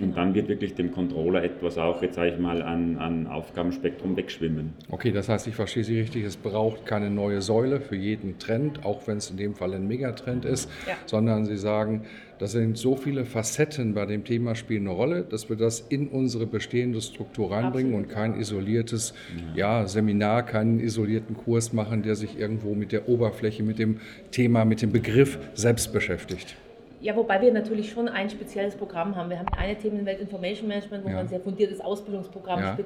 und 0.00 0.16
dann 0.16 0.34
wird 0.34 0.48
wirklich 0.48 0.74
dem 0.74 0.92
Controller 0.92 1.42
etwas 1.42 1.78
auch, 1.78 2.02
jetzt 2.02 2.16
sage 2.16 2.30
ich 2.30 2.38
mal, 2.38 2.62
an, 2.62 2.98
an 2.98 3.26
Aufgabenspektrum 3.26 4.16
wegschwimmen. 4.16 4.72
Okay, 4.90 5.12
das 5.12 5.28
heißt, 5.28 5.46
ich 5.46 5.54
verstehe 5.54 5.84
Sie 5.84 5.98
richtig, 5.98 6.24
es 6.24 6.36
braucht 6.36 6.86
keine 6.86 7.10
neue 7.10 7.40
Säule 7.40 7.80
für 7.80 7.96
jeden 7.96 8.38
Trend, 8.38 8.84
auch 8.84 9.06
wenn 9.06 9.18
es 9.18 9.30
in 9.30 9.36
dem 9.36 9.54
Fall 9.54 9.74
ein 9.74 9.86
Megatrend 9.86 10.44
ist, 10.44 10.70
ja. 10.86 10.94
sondern 11.06 11.44
Sie 11.44 11.56
sagen, 11.56 12.02
da 12.38 12.48
sind 12.48 12.76
so 12.76 12.96
viele 12.96 13.24
Facetten 13.24 13.94
bei 13.94 14.06
dem 14.06 14.24
Thema 14.24 14.54
spielen 14.54 14.88
eine 14.88 14.96
Rolle, 14.96 15.22
dass 15.22 15.48
wir 15.48 15.56
das 15.56 15.80
in 15.80 16.08
unsere 16.08 16.46
bestehende 16.46 17.00
Struktur 17.00 17.52
reinbringen 17.52 17.92
Absolut. 17.94 18.08
und 18.08 18.14
kein 18.14 18.40
isoliertes 18.40 19.14
ja. 19.54 19.80
ja, 19.80 19.86
Seminar, 19.86 20.44
keinen 20.44 20.80
isolierten 20.80 21.36
Kurs 21.36 21.72
machen, 21.72 22.02
der 22.02 22.16
sich 22.16 22.38
irgendwo 22.38 22.74
mit 22.74 22.92
der 22.92 23.08
Oberfläche, 23.08 23.62
mit 23.62 23.78
dem 23.78 24.00
Thema, 24.32 24.64
mit 24.64 24.82
dem 24.82 24.90
Begriff 24.90 25.38
selbst 25.54 25.92
beschäftigt. 25.92 26.56
Ja, 27.04 27.14
wobei 27.16 27.38
wir 27.42 27.52
natürlich 27.52 27.90
schon 27.90 28.08
ein 28.08 28.30
spezielles 28.30 28.76
Programm 28.76 29.14
haben. 29.14 29.28
Wir 29.28 29.38
haben 29.38 29.52
eine 29.58 29.76
Themenwelt 29.76 30.20
Information 30.20 30.68
Management, 30.68 31.04
wo 31.04 31.08
ja. 31.08 31.16
wir 31.16 31.20
ein 31.20 31.28
sehr 31.28 31.40
fundiertes 31.40 31.78
Ausbildungsprogramm 31.82 32.60
ja. 32.60 32.78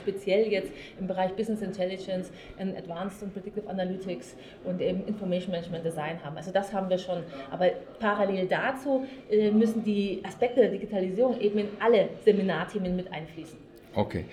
speziell 0.00 0.46
jetzt 0.48 0.72
im 0.98 1.06
Bereich 1.06 1.34
Business 1.34 1.60
Intelligence, 1.60 2.30
Advanced 2.58 3.22
und 3.22 3.34
Predictive 3.34 3.68
Analytics 3.68 4.36
und 4.64 4.80
eben 4.80 5.06
Information 5.06 5.52
Management 5.52 5.84
Design 5.84 6.16
haben. 6.24 6.38
Also 6.38 6.50
das 6.50 6.72
haben 6.72 6.88
wir 6.88 6.96
schon. 6.96 7.18
Aber 7.50 7.66
parallel 7.98 8.46
dazu 8.46 9.04
äh, 9.30 9.50
müssen 9.50 9.84
die 9.84 10.22
Aspekte 10.26 10.60
der 10.60 10.70
Digitalisierung 10.70 11.38
eben 11.38 11.58
in 11.58 11.68
alle 11.78 12.08
Seminarthemen 12.24 12.96
mit 12.96 13.12
einfließen. 13.12 13.58
Okay. 13.94 14.24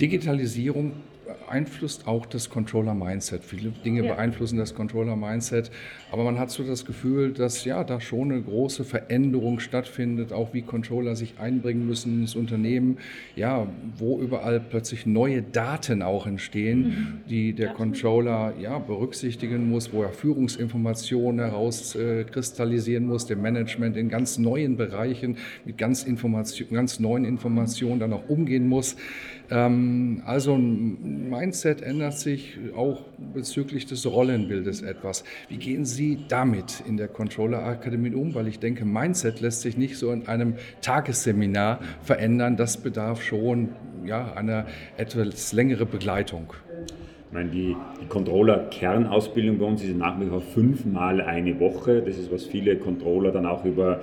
Digitalisierung 0.00 0.94
beeinflusst 1.24 2.06
auch 2.06 2.26
das 2.26 2.50
Controller-Mindset. 2.50 3.44
Viele 3.44 3.70
Dinge 3.70 4.04
ja. 4.04 4.14
beeinflussen 4.14 4.58
das 4.58 4.74
Controller-Mindset, 4.74 5.70
aber 6.10 6.24
man 6.24 6.38
hat 6.38 6.50
so 6.50 6.62
das 6.62 6.84
Gefühl, 6.84 7.32
dass 7.32 7.64
ja 7.64 7.84
da 7.84 8.00
schon 8.00 8.32
eine 8.32 8.42
große 8.42 8.84
Veränderung 8.84 9.60
stattfindet, 9.60 10.32
auch 10.32 10.54
wie 10.54 10.62
Controller 10.62 11.16
sich 11.16 11.38
einbringen 11.38 11.86
müssen 11.86 12.22
ins 12.22 12.34
Unternehmen, 12.36 12.98
ja, 13.36 13.66
wo 13.96 14.20
überall 14.20 14.60
plötzlich 14.60 15.06
neue 15.06 15.42
Daten 15.42 16.02
auch 16.02 16.26
entstehen, 16.26 16.78
mhm. 16.78 17.20
die 17.28 17.52
der 17.52 17.70
Absolut. 17.70 17.94
Controller 17.94 18.54
ja 18.60 18.78
berücksichtigen 18.78 19.68
muss, 19.68 19.92
wo 19.92 20.02
er 20.02 20.10
Führungsinformationen 20.10 21.40
herauskristallisieren 21.40 23.04
äh, 23.04 23.08
muss, 23.08 23.26
dem 23.26 23.42
Management 23.42 23.96
in 23.96 24.08
ganz 24.08 24.38
neuen 24.38 24.76
Bereichen 24.76 25.36
mit 25.64 25.78
ganz, 25.78 26.04
Information, 26.04 26.68
ganz 26.70 27.00
neuen 27.00 27.24
Informationen 27.24 28.00
dann 28.00 28.12
auch 28.12 28.28
umgehen 28.28 28.68
muss. 28.68 28.96
Ähm, 29.50 30.22
also 30.24 30.54
ein 30.54 31.13
Mindset 31.14 31.82
ändert 31.82 32.18
sich 32.18 32.58
auch 32.76 33.02
bezüglich 33.32 33.86
des 33.86 34.06
Rollenbildes 34.06 34.82
etwas. 34.82 35.24
Wie 35.48 35.56
gehen 35.56 35.84
Sie 35.84 36.18
damit 36.28 36.82
in 36.86 36.96
der 36.96 37.08
Controller 37.08 37.64
Akademie 37.64 38.14
um? 38.14 38.34
Weil 38.34 38.48
ich 38.48 38.58
denke, 38.58 38.84
Mindset 38.84 39.40
lässt 39.40 39.62
sich 39.62 39.76
nicht 39.76 39.96
so 39.96 40.10
in 40.12 40.26
einem 40.26 40.54
Tagesseminar 40.80 41.80
verändern. 42.02 42.56
Das 42.56 42.76
bedarf 42.78 43.22
schon 43.22 43.70
ja, 44.04 44.32
einer 44.34 44.66
etwas 44.96 45.52
längere 45.52 45.86
Begleitung. 45.86 46.52
Ich 46.86 47.32
meine, 47.32 47.50
die, 47.50 47.76
die 48.00 48.06
Controller-Kernausbildung 48.06 49.58
bei 49.58 49.64
uns 49.64 49.82
ist 49.82 49.96
nach 49.96 50.20
wie 50.20 50.26
vor 50.26 50.40
fünfmal 50.40 51.20
eine 51.20 51.58
Woche. 51.58 52.02
Das 52.02 52.16
ist, 52.16 52.30
was 52.30 52.44
viele 52.44 52.76
Controller 52.76 53.32
dann 53.32 53.46
auch 53.46 53.64
über 53.64 54.00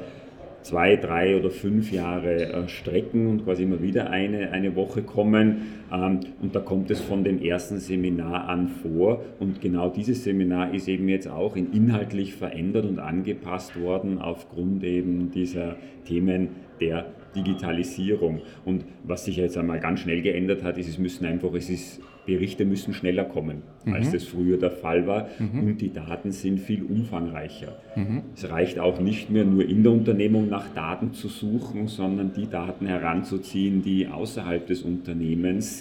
zwei, 0.63 0.96
drei 0.96 1.38
oder 1.38 1.50
fünf 1.50 1.91
Jahre 1.91 2.46
äh, 2.46 2.68
strecken 2.68 3.27
und 3.27 3.46
quasi 3.46 3.63
immer 3.63 3.82
wieder 3.82 4.10
eine, 4.10 4.51
eine 4.51 4.75
Woche 4.75 5.01
kommen. 5.01 5.81
Ähm, 5.92 6.22
und 6.42 6.56
da 6.56 6.60
kommt 6.60 6.90
es 6.92 7.02
von 7.02 7.24
dem 7.24 7.42
ersten 7.42 7.80
Seminar 7.80 8.48
an 8.48 8.68
vor. 8.68 9.24
Und 9.40 9.62
genau 9.62 9.90
dieses 9.90 10.24
Seminar 10.24 10.74
ist 10.74 10.88
eben 10.88 11.10
jetzt 11.10 11.28
auch 11.28 11.56
in 11.56 11.72
inhaltlich 11.74 12.34
verändert 12.34 12.86
und 12.86 13.00
angepasst 13.00 13.80
worden 13.80 14.20
aufgrund 14.20 14.84
eben 14.84 15.32
dieser 15.32 15.76
Themen 16.06 16.50
der 16.80 17.06
Digitalisierung. 17.36 18.42
Und 18.66 18.86
was 19.04 19.26
sich 19.26 19.38
jetzt 19.38 19.58
einmal 19.58 19.80
ganz 19.80 20.02
schnell 20.02 20.22
geändert 20.22 20.64
hat, 20.64 20.78
ist, 20.78 20.90
es 20.90 20.98
müssen 20.98 21.26
einfach, 21.26 21.54
es 21.54 21.70
ist 21.70 22.02
Berichte 22.26 22.66
müssen 22.66 22.94
schneller 22.94 23.26
kommen, 23.26 23.64
mhm. 23.84 23.94
als 23.94 24.12
das 24.12 24.26
früher 24.26 24.58
der 24.58 24.72
Fall 24.72 25.08
war 25.08 25.28
mhm. 25.40 25.64
und 25.64 25.82
die 25.82 25.92
Daten 25.92 26.32
sind 26.32 26.60
viel 26.60 26.84
umfangreicher. 26.84 27.80
Mhm. 27.96 28.22
Es 28.36 28.50
reicht 28.50 28.80
auch 28.80 29.00
nicht 29.00 29.30
mehr 29.30 29.44
nur 29.44 29.68
in 29.68 29.84
der 29.84 29.92
Unternehmung 29.92 30.48
nach 30.48 30.72
Daten 30.74 31.14
zu 31.14 31.28
suchen, 31.28 31.88
sondern 31.88 32.32
die 32.34 32.48
Daten 32.48 32.86
heranzuziehen, 32.86 33.82
die 33.82 34.08
außerhalb 34.08 34.68
des 34.68 34.84
Unternehmens 34.84 35.81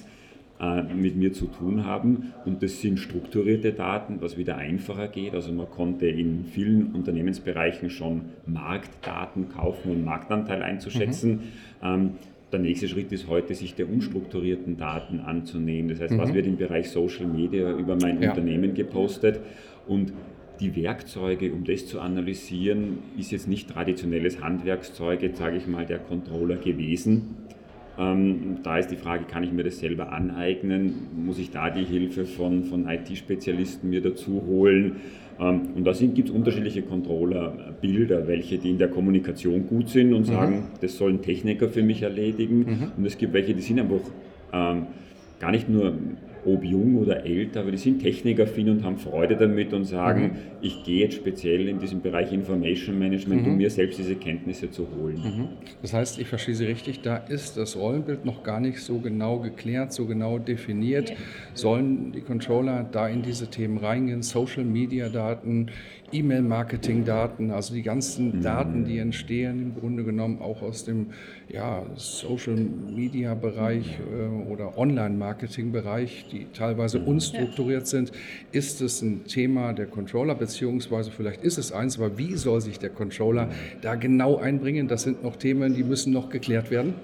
mit 0.95 1.17
mir 1.17 1.33
zu 1.33 1.47
tun 1.47 1.87
haben. 1.87 2.33
Und 2.45 2.62
das 2.62 2.81
sind 2.81 2.99
strukturierte 2.99 3.73
Daten, 3.73 4.19
was 4.21 4.37
wieder 4.37 4.57
einfacher 4.57 5.09
geht. 5.09 5.35
Also 5.35 5.52
man 5.52 5.71
konnte 5.71 6.07
in 6.07 6.45
vielen 6.45 6.95
Unternehmensbereichen 6.95 7.88
schon 7.88 8.23
Marktdaten 8.47 9.49
kaufen 9.49 9.90
und 9.90 10.05
Marktanteil 10.05 10.62
einzuschätzen. 10.62 11.31
Mhm. 11.31 11.40
Ähm, 11.83 12.11
der 12.52 12.61
nächste 12.61 12.88
Schritt 12.88 13.12
ist 13.12 13.29
heute, 13.29 13.55
sich 13.55 13.75
der 13.75 13.88
unstrukturierten 13.88 14.76
Daten 14.76 15.21
anzunehmen. 15.21 15.88
Das 15.88 16.00
heißt, 16.00 16.14
mhm. 16.14 16.19
was 16.19 16.35
wird 16.35 16.47
im 16.47 16.57
Bereich 16.57 16.90
Social 16.90 17.26
Media 17.26 17.73
über 17.73 17.97
mein 17.97 18.21
ja. 18.21 18.31
Unternehmen 18.31 18.75
gepostet 18.75 19.40
und 19.87 20.12
die 20.61 20.76
Werkzeuge, 20.76 21.52
um 21.52 21.64
das 21.64 21.87
zu 21.87 22.00
analysieren, 22.00 22.99
ist 23.19 23.33
jetzt 23.33 23.49
nicht 23.49 23.71
traditionelles 23.71 24.43
Handwerkszeug, 24.43 25.23
jetzt 25.23 25.38
sage 25.38 25.57
ich 25.57 25.67
mal, 25.67 25.87
der 25.87 25.99
Controller 25.99 26.57
gewesen. 26.57 27.37
Ähm, 28.00 28.59
da 28.62 28.78
ist 28.78 28.90
die 28.90 28.97
Frage, 28.97 29.25
kann 29.25 29.45
ich 29.45 29.52
mir 29.52 29.62
das 29.62 29.78
selber 29.78 30.11
aneignen? 30.12 31.09
Muss 31.14 31.38
ich 31.38 31.50
da 31.50 31.69
die 31.69 31.85
Hilfe 31.85 32.25
von, 32.25 32.64
von 32.64 32.88
IT-Spezialisten 32.88 33.90
mir 33.90 34.00
dazu 34.00 34.42
holen? 34.47 34.97
Ähm, 35.38 35.69
und 35.76 35.85
da 35.85 35.92
gibt 35.92 36.30
es 36.30 36.35
unterschiedliche 36.35 36.80
Controller-Bilder, 36.80 38.26
welche 38.26 38.57
die 38.57 38.71
in 38.71 38.78
der 38.78 38.88
Kommunikation 38.88 39.66
gut 39.66 39.90
sind 39.90 40.14
und 40.14 40.23
mhm. 40.23 40.33
sagen, 40.33 40.57
mhm. 40.57 40.64
das 40.80 40.97
sollen 40.97 41.21
Techniker 41.21 41.69
für 41.69 41.83
mich 41.83 42.00
erledigen. 42.00 42.59
Mhm. 42.59 42.92
Und 42.97 43.04
es 43.04 43.19
gibt 43.19 43.35
welche, 43.35 43.52
die 43.52 43.61
sind 43.61 43.78
einfach 43.78 44.00
ähm, 44.52 44.87
gar 45.38 45.50
nicht 45.50 45.69
nur 45.69 45.92
ob 46.44 46.64
jung 46.64 46.97
oder 46.97 47.25
älter, 47.25 47.61
aber 47.61 47.70
die 47.70 47.78
sind 47.78 48.00
technikaffin 48.00 48.70
und 48.70 48.85
haben 48.85 48.99
Freude 48.99 49.37
damit 49.37 49.73
und 49.73 49.85
sagen, 49.85 50.23
mhm. 50.23 50.30
ich 50.61 50.85
gehe 50.85 51.04
jetzt 51.04 51.16
speziell 51.16 51.68
in 51.68 51.78
diesem 51.78 52.00
Bereich 52.00 52.32
Information 52.32 52.99
Management, 52.99 53.42
mhm. 53.42 53.52
um 53.52 53.56
mir 53.56 53.70
selbst 53.70 53.99
diese 53.99 54.16
Kenntnisse 54.16 54.70
zu 54.70 54.87
holen. 54.97 55.16
Mhm. 55.16 55.49
Das 55.82 55.92
heißt, 55.92 56.18
ich 56.18 56.28
verstehe 56.28 56.54
Sie 56.54 56.64
richtig, 56.64 57.02
da 57.02 57.16
ist 57.16 57.56
das 57.56 57.76
Rollenbild 57.76 58.25
noch 58.25 58.42
gar 58.42 58.61
nicht 58.61 58.80
so 58.80 58.99
genau 58.99 59.38
geklärt, 59.38 59.92
so 59.92 60.06
genau 60.06 60.38
definiert. 60.38 61.12
Sollen 61.54 62.12
die 62.12 62.20
Controller 62.20 62.87
da 62.90 63.09
in 63.09 63.23
diese 63.23 63.49
Themen 63.49 63.78
reingehen, 63.78 64.23
Social 64.23 64.64
Media 64.64 65.09
Daten, 65.09 65.70
E-Mail-Marketing-Daten, 66.12 67.50
also 67.50 67.75
die 67.75 67.82
ganzen 67.82 68.38
mhm. 68.38 68.42
Daten, 68.42 68.85
die 68.85 68.99
entstehen, 68.99 69.62
im 69.62 69.75
Grunde 69.75 70.04
genommen 70.04 70.40
auch 70.40 70.62
aus 70.62 70.85
dem 70.85 71.09
ja, 71.49 71.85
Social-Media-Bereich 71.94 73.99
äh, 73.99 74.50
oder 74.50 74.78
Online-Marketing-Bereich, 74.78 76.26
die 76.32 76.46
teilweise 76.52 76.99
mhm. 76.99 77.08
unstrukturiert 77.08 77.87
sind. 77.87 78.12
Ist 78.52 78.80
es 78.80 79.02
ein 79.02 79.25
Thema 79.25 79.72
der 79.72 79.87
Controller, 79.87 80.34
beziehungsweise 80.34 81.10
vielleicht 81.10 81.42
ist 81.42 81.58
es 81.58 81.72
eins, 81.72 81.99
aber 81.99 82.18
wie 82.18 82.34
soll 82.34 82.60
sich 82.60 82.78
der 82.78 82.90
Controller 82.90 83.50
da 83.82 83.94
genau 83.94 84.37
einbringen? 84.37 84.88
Das 84.88 85.02
sind 85.02 85.22
noch 85.22 85.37
Themen, 85.37 85.75
die 85.75 85.84
müssen 85.84 86.12
noch 86.12 86.28
geklärt 86.28 86.70
werden. 86.70 86.94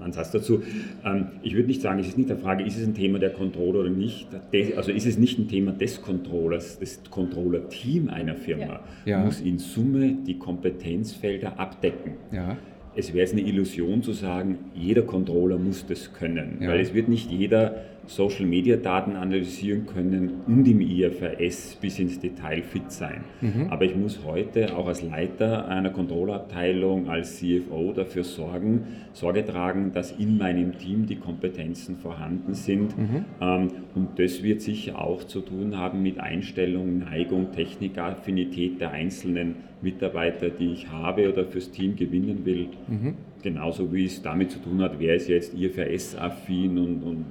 Ein 0.00 0.12
Satz 0.12 0.30
dazu. 0.30 0.62
Ähm, 1.04 1.26
ich 1.42 1.54
würde 1.54 1.68
nicht 1.68 1.82
sagen, 1.82 1.98
es 1.98 2.08
ist 2.08 2.18
nicht 2.18 2.30
der 2.30 2.38
Frage, 2.38 2.64
ist 2.64 2.78
es 2.78 2.86
ein 2.86 2.94
Thema 2.94 3.18
der 3.18 3.30
Controller 3.30 3.80
oder 3.80 3.90
nicht. 3.90 4.28
Also 4.76 4.92
ist 4.92 5.06
es 5.06 5.18
nicht 5.18 5.38
ein 5.38 5.48
Thema 5.48 5.72
des 5.72 6.00
Controllers, 6.00 6.78
des 6.78 7.00
Controller-Team 7.10 8.08
einer 8.08 8.34
Firma. 8.34 8.54
Firma 8.54 8.80
ja. 9.04 9.24
muss 9.24 9.40
in 9.40 9.58
Summe 9.58 10.16
die 10.26 10.38
Kompetenzfelder 10.38 11.58
abdecken. 11.58 12.12
Ja. 12.32 12.56
Es 12.96 13.08
wäre 13.08 13.20
jetzt 13.20 13.32
eine 13.32 13.42
Illusion 13.42 14.02
zu 14.02 14.12
sagen, 14.12 14.58
jeder 14.74 15.02
Controller 15.02 15.58
muss 15.58 15.86
das 15.86 16.12
können, 16.12 16.58
ja. 16.60 16.68
weil 16.68 16.80
es 16.80 16.94
wird 16.94 17.08
nicht 17.08 17.30
jeder 17.30 17.82
Social-Media-Daten 18.06 19.16
analysieren 19.16 19.86
können 19.86 20.42
und 20.46 20.66
im 20.66 20.80
IFRS 20.80 21.78
bis 21.80 21.98
ins 21.98 22.18
Detail 22.18 22.62
fit 22.62 22.90
sein. 22.90 23.24
Mhm. 23.40 23.68
Aber 23.70 23.84
ich 23.84 23.96
muss 23.96 24.20
heute 24.24 24.76
auch 24.76 24.86
als 24.86 25.02
Leiter 25.02 25.68
einer 25.68 25.90
Kontrollabteilung, 25.90 27.08
als 27.08 27.38
CFO 27.38 27.92
dafür 27.94 28.24
sorgen, 28.24 28.84
Sorge 29.12 29.44
tragen, 29.44 29.92
dass 29.92 30.12
in 30.12 30.38
meinem 30.38 30.76
Team 30.78 31.06
die 31.06 31.16
Kompetenzen 31.16 31.96
vorhanden 31.96 32.54
sind. 32.54 32.96
Mhm. 32.96 33.24
Ähm, 33.40 33.68
und 33.94 34.18
das 34.18 34.42
wird 34.42 34.60
sicher 34.60 35.00
auch 35.00 35.24
zu 35.24 35.40
tun 35.40 35.78
haben 35.78 36.02
mit 36.02 36.18
Einstellung, 36.18 36.98
Neigung, 36.98 37.52
Technikaffinität 37.52 38.80
der 38.80 38.90
einzelnen 38.90 39.56
Mitarbeiter, 39.84 40.50
die 40.50 40.72
ich 40.72 40.88
habe 40.88 41.32
oder 41.32 41.44
fürs 41.44 41.70
Team 41.70 41.94
gewinnen 41.94 42.44
will. 42.44 42.68
Mhm. 42.88 43.14
Genauso 43.42 43.92
wie 43.92 44.06
es 44.06 44.20
damit 44.20 44.50
zu 44.50 44.58
tun 44.58 44.82
hat, 44.82 44.98
wer 44.98 45.14
ist 45.14 45.28
jetzt 45.28 45.54
IFRS-affin 45.54 46.78
und, 46.78 47.02
und 47.02 47.24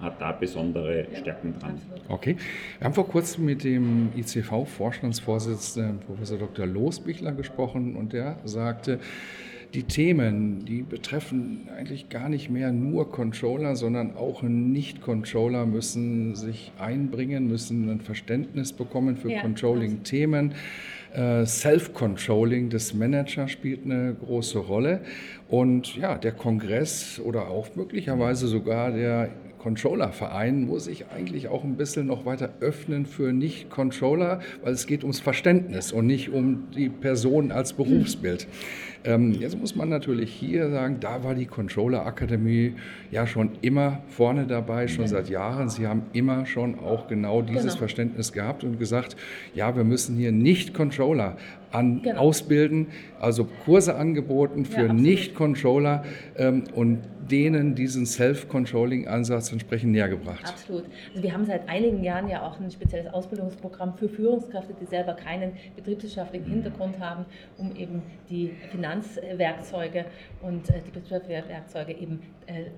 hat 0.00 0.20
da 0.20 0.32
besondere 0.32 1.06
Stärken 1.14 1.54
dran. 1.58 1.80
Okay. 2.08 2.36
Wir 2.78 2.84
haben 2.84 2.94
vor 2.94 3.08
kurzem 3.08 3.44
mit 3.44 3.64
dem 3.64 4.10
ICV-Vorstandsvorsitzenden 4.16 6.00
Professor 6.00 6.38
Dr. 6.38 6.66
Losbichler 6.66 7.32
gesprochen 7.32 7.94
und 7.94 8.12
der 8.12 8.36
sagte, 8.44 8.98
die 9.74 9.84
Themen, 9.84 10.66
die 10.66 10.82
betreffen 10.82 11.68
eigentlich 11.78 12.10
gar 12.10 12.28
nicht 12.28 12.50
mehr 12.50 12.72
nur 12.72 13.10
Controller, 13.10 13.74
sondern 13.74 14.16
auch 14.16 14.42
Nicht-Controller 14.42 15.64
müssen 15.64 16.34
sich 16.34 16.72
einbringen, 16.78 17.48
müssen 17.48 17.88
ein 17.88 18.00
Verständnis 18.00 18.74
bekommen 18.74 19.16
für 19.16 19.30
ja, 19.30 19.40
Controlling-Themen. 19.40 20.50
Äh, 20.50 20.54
Self-Controlling 21.14 22.70
des 22.70 22.94
Managers 22.94 23.50
spielt 23.50 23.84
eine 23.84 24.14
große 24.14 24.58
Rolle. 24.58 25.00
Und 25.48 25.96
ja, 25.96 26.16
der 26.16 26.32
Kongress 26.32 27.20
oder 27.22 27.48
auch 27.48 27.74
möglicherweise 27.76 28.46
sogar 28.46 28.92
der 28.92 29.28
Controller-Verein 29.62 30.66
muss 30.66 30.86
sich 30.86 31.06
eigentlich 31.14 31.48
auch 31.48 31.62
ein 31.62 31.76
bisschen 31.76 32.06
noch 32.06 32.26
weiter 32.26 32.50
öffnen 32.60 33.06
für 33.06 33.32
Nicht-Controller, 33.32 34.40
weil 34.62 34.72
es 34.72 34.86
geht 34.86 35.04
ums 35.04 35.20
Verständnis 35.20 35.92
und 35.92 36.06
nicht 36.06 36.30
um 36.30 36.68
die 36.74 36.88
Person 36.88 37.52
als 37.52 37.72
Berufsbild. 37.72 38.48
Ähm, 39.04 39.32
jetzt 39.32 39.58
muss 39.58 39.74
man 39.74 39.88
natürlich 39.88 40.32
hier 40.32 40.70
sagen, 40.70 40.98
da 41.00 41.24
war 41.24 41.34
die 41.34 41.46
Controller 41.46 42.06
Akademie 42.06 42.74
ja 43.10 43.26
schon 43.26 43.50
immer 43.60 44.00
vorne 44.08 44.46
dabei, 44.46 44.88
schon 44.88 45.06
seit 45.06 45.28
Jahren. 45.28 45.68
Sie 45.68 45.86
haben 45.86 46.02
immer 46.12 46.46
schon 46.46 46.78
auch 46.78 47.08
genau 47.08 47.42
dieses 47.42 47.62
genau. 47.62 47.76
Verständnis 47.76 48.32
gehabt 48.32 48.64
und 48.64 48.78
gesagt, 48.78 49.16
ja, 49.54 49.76
wir 49.76 49.84
müssen 49.84 50.16
hier 50.16 50.32
nicht 50.32 50.74
Controller 50.74 51.36
an, 51.72 52.02
genau. 52.02 52.20
ausbilden, 52.20 52.88
also 53.20 53.48
Kurse 53.64 53.96
angeboten 53.96 54.64
für 54.64 54.86
ja, 54.86 54.92
Nicht-Controller 54.92 56.04
ähm, 56.36 56.64
und 56.74 57.00
denen 57.30 57.74
diesen 57.74 58.04
Self-Controlling-Ansatz 58.04 59.52
entsprechend 59.52 59.92
näher 59.92 60.08
gebracht. 60.08 60.44
Absolut. 60.44 60.84
Also 61.10 61.22
wir 61.22 61.32
haben 61.32 61.44
seit 61.44 61.68
einigen 61.68 62.02
Jahren 62.02 62.28
ja 62.28 62.42
auch 62.42 62.60
ein 62.60 62.70
spezielles 62.70 63.12
Ausbildungsprogramm 63.12 63.94
für 63.94 64.08
Führungskräfte, 64.08 64.74
die 64.80 64.86
selber 64.86 65.14
keinen 65.14 65.52
betriebswirtschaftlichen 65.76 66.50
Hintergrund 66.50 66.98
haben, 66.98 67.24
um 67.58 67.74
eben 67.76 68.02
die 68.28 68.52
Finanzwerkzeuge 68.92 70.04
und 70.42 70.68
äh, 70.70 70.80
die 70.86 70.90
Betriebswerkzeuge 70.90 71.92
eben 71.92 72.22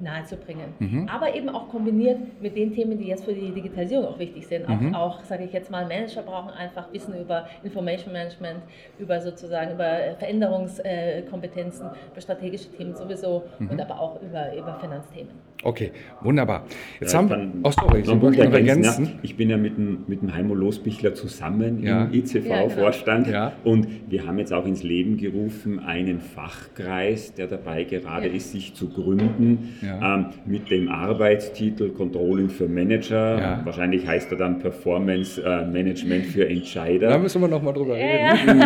nahezubringen. 0.01 0.67
Mhm. 0.79 1.09
Aber 1.09 1.35
eben 1.35 1.49
auch 1.49 1.69
kombiniert 1.69 2.19
mit 2.41 2.57
den 2.57 2.73
Themen, 2.73 2.99
die 2.99 3.07
jetzt 3.07 3.25
für 3.25 3.33
die 3.33 3.51
Digitalisierung 3.51 4.07
auch 4.07 4.19
wichtig 4.19 4.47
sind. 4.47 4.69
Mhm. 4.69 4.95
Auch, 4.95 5.19
auch 5.19 5.25
sage 5.25 5.45
ich 5.45 5.53
jetzt 5.53 5.71
mal, 5.71 5.87
Manager 5.87 6.23
brauchen 6.23 6.51
einfach 6.51 6.93
Wissen 6.93 7.15
über 7.21 7.47
Information 7.63 8.13
Management, 8.13 8.61
über 8.99 9.21
sozusagen 9.21 9.73
über 9.75 10.15
Veränderungskompetenzen, 10.19 11.87
über 12.13 12.21
strategische 12.21 12.71
Themen 12.71 12.95
sowieso 12.95 13.45
mhm. 13.59 13.71
und 13.71 13.81
aber 13.81 14.01
auch 14.01 14.21
über, 14.23 14.55
über 14.57 14.79
Finanzthemen. 14.81 15.33
Okay, 15.63 15.93
wunderbar. 16.21 16.65
Jetzt 17.01 17.13
ja, 17.13 17.19
haben 17.19 17.31
wir. 17.31 17.51
Oh, 17.63 17.71
sorry, 17.71 18.05
Sie 18.05 18.15
noch 18.15 18.33
ergänzen. 18.35 19.05
Ja, 19.07 19.11
ich 19.23 19.37
bin 19.37 19.49
ja 19.49 19.57
mit 19.57 19.79
dem, 19.79 20.05
mit 20.07 20.21
dem 20.21 20.35
Heimo 20.35 20.55
Losbichler 20.55 21.15
zusammen 21.15 21.83
ja. 21.83 22.05
im 22.05 22.13
ICV-Vorstand 22.13 23.27
genau. 23.27 23.53
und 23.65 23.87
wir 24.11 24.27
haben 24.27 24.39
jetzt 24.39 24.53
auch 24.53 24.67
ins 24.67 24.83
Leben 24.83 25.17
gerufen 25.17 25.79
einen 25.79 26.21
Fachkreis, 26.21 27.33
der 27.33 27.47
dabei 27.47 27.85
gerade 27.85 28.27
ist, 28.27 28.53
sich 28.53 28.75
zu 28.75 28.91
gründen 28.91 29.54
ähm, 29.83 30.27
mit 30.47 30.71
dem 30.71 30.89
Arbeitstitel 30.89 31.91
Controlling 31.91 32.49
für 32.49 32.69
Manager. 32.69 33.61
Wahrscheinlich 33.65 34.07
heißt 34.07 34.31
er 34.33 34.39
dann 34.39 34.59
Performance 34.59 35.43
äh, 35.43 35.65
Management 35.67 36.27
für 36.27 36.49
Entscheider. 36.49 37.09
Da 37.09 37.19
müssen 37.19 37.41
wir 37.41 37.49
nochmal 37.49 37.75
drüber 37.75 37.95
reden. 37.95 38.63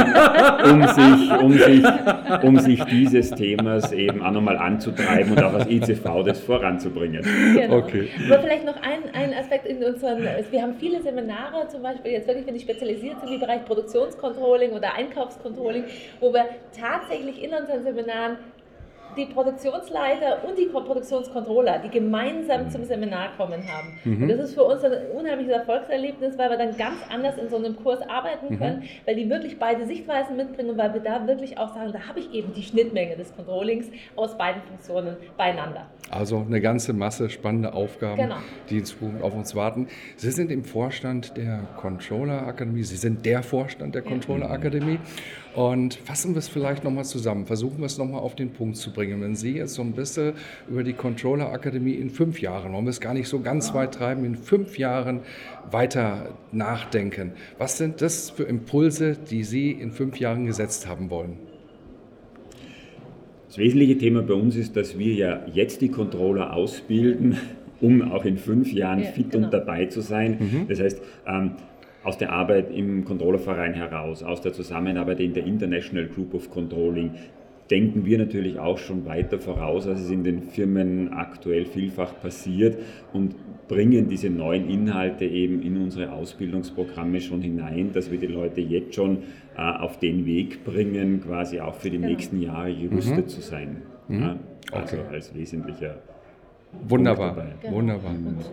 Um, 0.64 0.80
um, 0.80 0.88
sich, 0.88 1.42
um, 1.42 1.52
sich, 1.52 1.84
um 2.42 2.58
sich 2.58 2.84
dieses 2.84 3.30
Themas 3.30 3.92
eben 3.92 4.22
auch 4.22 4.32
nochmal 4.32 4.56
anzutreiben 4.56 5.32
und 5.32 5.42
auch 5.42 5.54
als 5.54 5.68
ICV 5.68 6.24
das 6.24 6.40
voranzubringen. 6.40 7.24
Genau. 7.54 7.78
Okay. 7.78 8.08
Aber 8.26 8.42
vielleicht 8.42 8.64
noch 8.64 8.76
ein, 8.76 9.02
ein 9.12 9.34
Aspekt 9.34 9.66
in 9.66 9.82
unseren, 9.82 10.22
wir 10.50 10.62
haben 10.62 10.74
viele 10.78 11.02
Seminare, 11.02 11.68
zum 11.68 11.82
Beispiel 11.82 12.12
jetzt 12.12 12.26
wirklich, 12.26 12.46
wenn 12.46 12.54
die 12.54 12.60
spezialisiert 12.60 13.20
sind 13.20 13.32
im 13.32 13.40
Bereich 13.40 13.64
Produktionscontrolling 13.64 14.72
oder 14.72 14.94
Einkaufscontrolling, 14.94 15.84
wo 16.20 16.32
wir 16.32 16.46
tatsächlich 16.78 17.42
in 17.42 17.50
unseren 17.50 17.82
Seminaren 17.82 18.36
die 19.18 19.26
Produktionsleiter 19.26 20.44
und 20.48 20.56
die 20.56 20.66
Produktionscontroller, 20.66 21.80
die 21.80 21.90
gemeinsam 21.90 22.64
mhm. 22.64 22.70
zum 22.70 22.84
Seminar 22.84 23.36
kommen 23.36 23.62
haben. 23.68 23.98
Mhm. 24.04 24.22
Und 24.22 24.28
das 24.28 24.40
ist 24.40 24.54
für 24.54 24.62
uns 24.62 24.82
ein 24.84 24.92
unheimliches 25.12 25.52
Erfolgserlebnis, 25.52 26.38
weil 26.38 26.50
wir 26.50 26.56
dann 26.56 26.76
ganz 26.76 26.96
anders 27.10 27.36
in 27.36 27.48
so 27.48 27.56
einem 27.56 27.76
Kurs 27.76 28.00
arbeiten 28.08 28.54
mhm. 28.54 28.58
können, 28.58 28.80
mhm. 28.80 28.88
weil 29.04 29.16
die 29.16 29.28
wirklich 29.28 29.58
beide 29.58 29.86
Sichtweisen 29.86 30.36
mitbringen 30.36 30.70
und 30.70 30.78
weil 30.78 30.94
wir 30.94 31.00
da 31.00 31.26
wirklich 31.26 31.58
auch 31.58 31.74
sagen, 31.74 31.92
da 31.92 32.06
habe 32.06 32.20
ich 32.20 32.32
eben 32.32 32.52
die 32.54 32.62
Schnittmenge 32.62 33.16
des 33.16 33.34
Controllings 33.34 33.86
aus 34.14 34.38
beiden 34.38 34.62
Funktionen 34.62 35.16
beieinander. 35.36 35.86
Also 36.10 36.44
eine 36.46 36.60
ganze 36.60 36.92
Masse 36.92 37.28
spannende 37.28 37.74
Aufgaben, 37.74 38.16
genau. 38.16 38.36
die 38.70 38.78
in 38.78 38.84
Zukunft 38.84 39.22
auf 39.22 39.34
uns 39.34 39.54
warten. 39.54 39.88
Sie 40.16 40.30
sind 40.30 40.50
im 40.50 40.64
Vorstand 40.64 41.36
der 41.36 41.66
Controller 41.76 42.46
Akademie, 42.46 42.84
Sie 42.84 42.96
sind 42.96 43.26
der 43.26 43.42
Vorstand 43.42 43.94
der 43.94 44.02
Controller 44.02 44.50
Akademie. 44.50 45.00
Und 45.58 45.94
fassen 45.94 46.36
wir 46.36 46.38
es 46.38 46.46
vielleicht 46.46 46.84
nochmal 46.84 47.04
zusammen, 47.04 47.44
versuchen 47.44 47.78
wir 47.78 47.86
es 47.86 47.98
nochmal 47.98 48.20
auf 48.20 48.36
den 48.36 48.50
Punkt 48.50 48.76
zu 48.76 48.92
bringen. 48.92 49.20
Wenn 49.20 49.34
Sie 49.34 49.56
jetzt 49.56 49.74
so 49.74 49.82
ein 49.82 49.90
bisschen 49.90 50.34
über 50.70 50.84
die 50.84 50.92
Controller 50.92 51.50
Akademie 51.50 51.94
in 51.94 52.10
fünf 52.10 52.40
Jahren, 52.40 52.72
wollen 52.72 52.84
wir 52.84 52.90
es 52.90 53.00
gar 53.00 53.12
nicht 53.12 53.26
so 53.26 53.40
ganz 53.40 53.74
weit 53.74 53.92
treiben, 53.92 54.24
in 54.24 54.36
fünf 54.36 54.78
Jahren 54.78 55.18
weiter 55.68 56.28
nachdenken. 56.52 57.32
Was 57.58 57.76
sind 57.76 58.02
das 58.02 58.30
für 58.30 58.44
Impulse, 58.44 59.16
die 59.28 59.42
Sie 59.42 59.72
in 59.72 59.90
fünf 59.90 60.20
Jahren 60.20 60.46
gesetzt 60.46 60.86
haben 60.86 61.10
wollen? 61.10 61.38
Das 63.48 63.58
wesentliche 63.58 63.98
Thema 63.98 64.22
bei 64.22 64.34
uns 64.34 64.54
ist, 64.54 64.76
dass 64.76 64.96
wir 64.96 65.12
ja 65.12 65.44
jetzt 65.52 65.80
die 65.80 65.88
Controller 65.88 66.52
ausbilden, 66.52 67.36
um 67.80 68.12
auch 68.12 68.24
in 68.24 68.38
fünf 68.38 68.72
Jahren 68.72 69.00
ja, 69.02 69.10
fit 69.10 69.32
genau. 69.32 69.46
und 69.46 69.52
dabei 69.52 69.86
zu 69.86 70.02
sein. 70.02 70.36
Mhm. 70.38 70.68
Das 70.68 70.78
heißt, 70.78 71.02
ähm, 71.26 71.56
aus 72.08 72.16
der 72.16 72.32
Arbeit 72.32 72.70
im 72.74 73.04
Controllerverein 73.04 73.74
heraus, 73.74 74.22
aus 74.22 74.40
der 74.40 74.54
Zusammenarbeit 74.54 75.20
in 75.20 75.34
der 75.34 75.44
International 75.44 76.06
Group 76.06 76.32
of 76.32 76.50
Controlling, 76.50 77.10
denken 77.70 78.06
wir 78.06 78.16
natürlich 78.16 78.58
auch 78.58 78.78
schon 78.78 79.04
weiter 79.04 79.38
voraus, 79.38 79.86
als 79.86 80.00
es 80.00 80.10
in 80.10 80.24
den 80.24 80.40
Firmen 80.40 81.12
aktuell 81.12 81.66
vielfach 81.66 82.18
passiert 82.22 82.78
und 83.12 83.34
bringen 83.68 84.08
diese 84.08 84.30
neuen 84.30 84.70
Inhalte 84.70 85.26
eben 85.26 85.60
in 85.60 85.76
unsere 85.76 86.10
Ausbildungsprogramme 86.12 87.20
schon 87.20 87.42
hinein, 87.42 87.92
dass 87.92 88.10
wir 88.10 88.18
die 88.18 88.26
Leute 88.26 88.62
jetzt 88.62 88.94
schon 88.94 89.18
äh, 89.54 89.60
auf 89.60 89.98
den 89.98 90.24
Weg 90.24 90.64
bringen, 90.64 91.20
quasi 91.20 91.60
auch 91.60 91.74
für 91.74 91.90
die 91.90 91.98
genau. 91.98 92.08
nächsten 92.08 92.40
Jahre 92.40 92.74
gerüstet 92.74 93.26
mhm. 93.26 93.28
zu 93.28 93.42
sein. 93.42 93.82
Mhm. 94.08 94.22
Ja, 94.22 94.36
also 94.72 94.96
okay. 94.96 95.06
als 95.12 95.34
wesentlicher. 95.34 95.98
Wunderbar, 96.88 97.48
genau. 97.60 97.74
wunderbar. 97.74 98.12
Und 98.12 98.50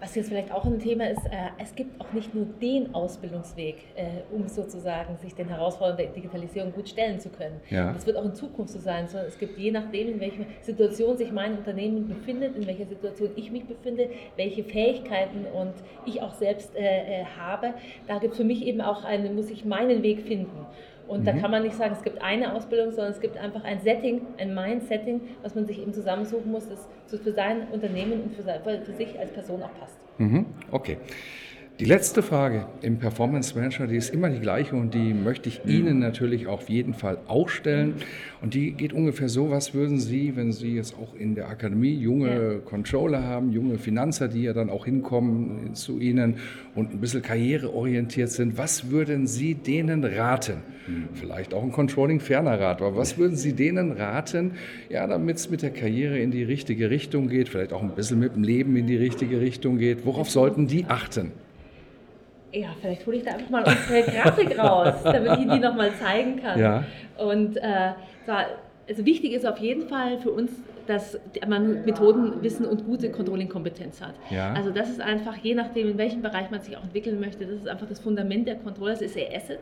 was 0.00 0.14
jetzt 0.14 0.28
vielleicht 0.28 0.52
auch 0.52 0.64
ein 0.64 0.78
Thema 0.78 1.08
ist, 1.08 1.24
äh, 1.26 1.50
es 1.62 1.74
gibt 1.74 2.00
auch 2.00 2.12
nicht 2.12 2.34
nur 2.34 2.46
den 2.60 2.94
Ausbildungsweg, 2.94 3.76
äh, 3.96 4.04
um 4.32 4.46
sozusagen 4.48 5.16
sich 5.18 5.34
den 5.34 5.48
Herausforderungen 5.48 6.04
der 6.04 6.14
Digitalisierung 6.14 6.72
gut 6.72 6.88
stellen 6.88 7.20
zu 7.20 7.28
können. 7.30 7.60
Ja. 7.70 7.92
Das 7.92 8.06
wird 8.06 8.16
auch 8.16 8.24
in 8.24 8.34
Zukunft 8.34 8.72
so 8.72 8.78
sein, 8.78 9.08
sondern 9.08 9.28
es 9.28 9.38
gibt 9.38 9.58
je 9.58 9.70
nachdem, 9.70 10.08
in 10.08 10.20
welcher 10.20 10.44
Situation 10.62 11.16
sich 11.16 11.32
mein 11.32 11.58
Unternehmen 11.58 12.06
befindet, 12.08 12.56
in 12.56 12.66
welcher 12.66 12.86
Situation 12.86 13.30
ich 13.36 13.50
mich 13.50 13.64
befinde, 13.64 14.10
welche 14.36 14.64
Fähigkeiten 14.64 15.46
und 15.52 15.74
ich 16.06 16.22
auch 16.22 16.34
selbst 16.34 16.74
äh, 16.76 17.22
äh 17.22 17.24
habe, 17.38 17.74
da 18.06 18.18
gibt 18.18 18.32
es 18.32 18.38
für 18.38 18.44
mich 18.44 18.64
eben 18.64 18.80
auch 18.80 19.04
eine, 19.04 19.30
muss 19.30 19.50
ich 19.50 19.64
meinen 19.64 20.02
Weg 20.02 20.22
finden. 20.22 20.66
Und 21.08 21.22
mhm. 21.22 21.24
da 21.24 21.32
kann 21.32 21.50
man 21.50 21.62
nicht 21.62 21.74
sagen, 21.74 21.94
es 21.96 22.02
gibt 22.02 22.22
eine 22.22 22.54
Ausbildung, 22.54 22.92
sondern 22.92 23.12
es 23.12 23.20
gibt 23.20 23.36
einfach 23.38 23.64
ein 23.64 23.80
Setting, 23.80 24.20
ein 24.36 24.54
Mind-Setting, 24.54 25.20
was 25.42 25.54
man 25.54 25.66
sich 25.66 25.80
eben 25.80 25.92
zusammensuchen 25.92 26.52
muss, 26.52 26.68
das 26.68 26.86
für 27.20 27.32
sein 27.32 27.68
Unternehmen 27.72 28.20
und 28.22 28.34
für, 28.34 28.42
für 28.42 28.92
sich 28.92 29.18
als 29.18 29.32
Person 29.32 29.62
auch 29.62 29.74
passt. 29.80 29.98
Mhm. 30.18 30.46
Okay. 30.70 30.98
Die 31.80 31.84
letzte 31.84 32.24
Frage 32.24 32.66
im 32.82 32.98
Performance 32.98 33.56
Manager, 33.56 33.86
die 33.86 33.94
ist 33.94 34.12
immer 34.12 34.30
die 34.30 34.40
gleiche 34.40 34.74
und 34.74 34.94
die 34.94 35.14
möchte 35.14 35.48
ich 35.48 35.60
Ihnen 35.64 36.00
natürlich 36.00 36.48
auf 36.48 36.68
jeden 36.68 36.92
Fall 36.92 37.18
auch 37.28 37.48
stellen. 37.48 37.94
Und 38.42 38.54
die 38.54 38.72
geht 38.72 38.92
ungefähr 38.92 39.28
so, 39.28 39.50
was 39.50 39.74
würden 39.74 40.00
Sie, 40.00 40.34
wenn 40.34 40.50
Sie 40.50 40.74
jetzt 40.74 40.96
auch 40.98 41.14
in 41.14 41.36
der 41.36 41.48
Akademie 41.48 41.94
junge 41.94 42.54
ja. 42.54 42.58
Controller 42.58 43.22
haben, 43.22 43.52
junge 43.52 43.78
Finanzer, 43.78 44.26
die 44.26 44.42
ja 44.42 44.54
dann 44.54 44.70
auch 44.70 44.86
hinkommen 44.86 45.74
zu 45.74 46.00
Ihnen 46.00 46.38
und 46.74 46.94
ein 46.94 47.00
bisschen 47.00 47.22
karriereorientiert 47.22 48.30
sind, 48.30 48.58
was 48.58 48.90
würden 48.90 49.28
Sie 49.28 49.54
denen 49.54 50.02
raten? 50.02 50.62
Vielleicht 51.14 51.54
auch 51.54 51.62
ein 51.62 51.70
Controlling 51.70 52.18
ferner 52.18 52.58
Rat, 52.58 52.82
aber 52.82 52.96
was 52.96 53.18
würden 53.18 53.36
Sie 53.36 53.52
denen 53.52 53.92
raten, 53.92 54.52
ja, 54.88 55.06
damit 55.06 55.36
es 55.36 55.48
mit 55.48 55.62
der 55.62 55.70
Karriere 55.70 56.18
in 56.18 56.32
die 56.32 56.42
richtige 56.42 56.90
Richtung 56.90 57.28
geht, 57.28 57.48
vielleicht 57.48 57.72
auch 57.72 57.82
ein 57.82 57.94
bisschen 57.94 58.18
mit 58.18 58.34
dem 58.34 58.42
Leben 58.42 58.74
in 58.74 58.88
die 58.88 58.96
richtige 58.96 59.40
Richtung 59.40 59.78
geht? 59.78 60.04
Worauf 60.04 60.28
sollten 60.28 60.66
die 60.66 60.84
achten? 60.86 61.30
Ja, 62.52 62.68
vielleicht 62.80 63.06
hole 63.06 63.16
ich 63.18 63.24
da 63.24 63.32
einfach 63.32 63.50
mal 63.50 63.64
unsere 63.64 64.02
Grafik 64.10 64.58
raus, 64.58 64.94
damit 65.04 65.38
ich 65.38 65.50
die 65.50 65.58
nochmal 65.58 65.92
zeigen 65.94 66.40
kann. 66.40 66.58
Ja. 66.58 66.84
Und 67.18 67.56
äh, 67.58 67.92
zwar, 68.24 68.46
also 68.88 69.04
wichtig 69.04 69.32
ist 69.32 69.46
auf 69.46 69.58
jeden 69.58 69.88
Fall 69.88 70.18
für 70.18 70.30
uns 70.30 70.50
dass 70.88 71.20
man 71.46 71.84
Methoden, 71.84 72.42
Wissen 72.42 72.64
und 72.64 72.86
gute 72.86 73.12
Controlling-Kompetenz 73.12 74.00
hat. 74.00 74.14
Ja. 74.30 74.54
Also 74.54 74.70
das 74.70 74.88
ist 74.88 75.02
einfach, 75.02 75.36
je 75.36 75.54
nachdem, 75.54 75.88
in 75.88 75.98
welchem 75.98 76.22
Bereich 76.22 76.50
man 76.50 76.62
sich 76.62 76.78
auch 76.78 76.82
entwickeln 76.82 77.20
möchte, 77.20 77.44
das 77.44 77.56
ist 77.56 77.68
einfach 77.68 77.86
das 77.86 78.00
Fundament 78.00 78.48
der 78.48 78.56
Kontrolle, 78.56 78.92
das 78.92 79.02
ist 79.02 79.16
ihr 79.16 79.28
Asset. 79.34 79.60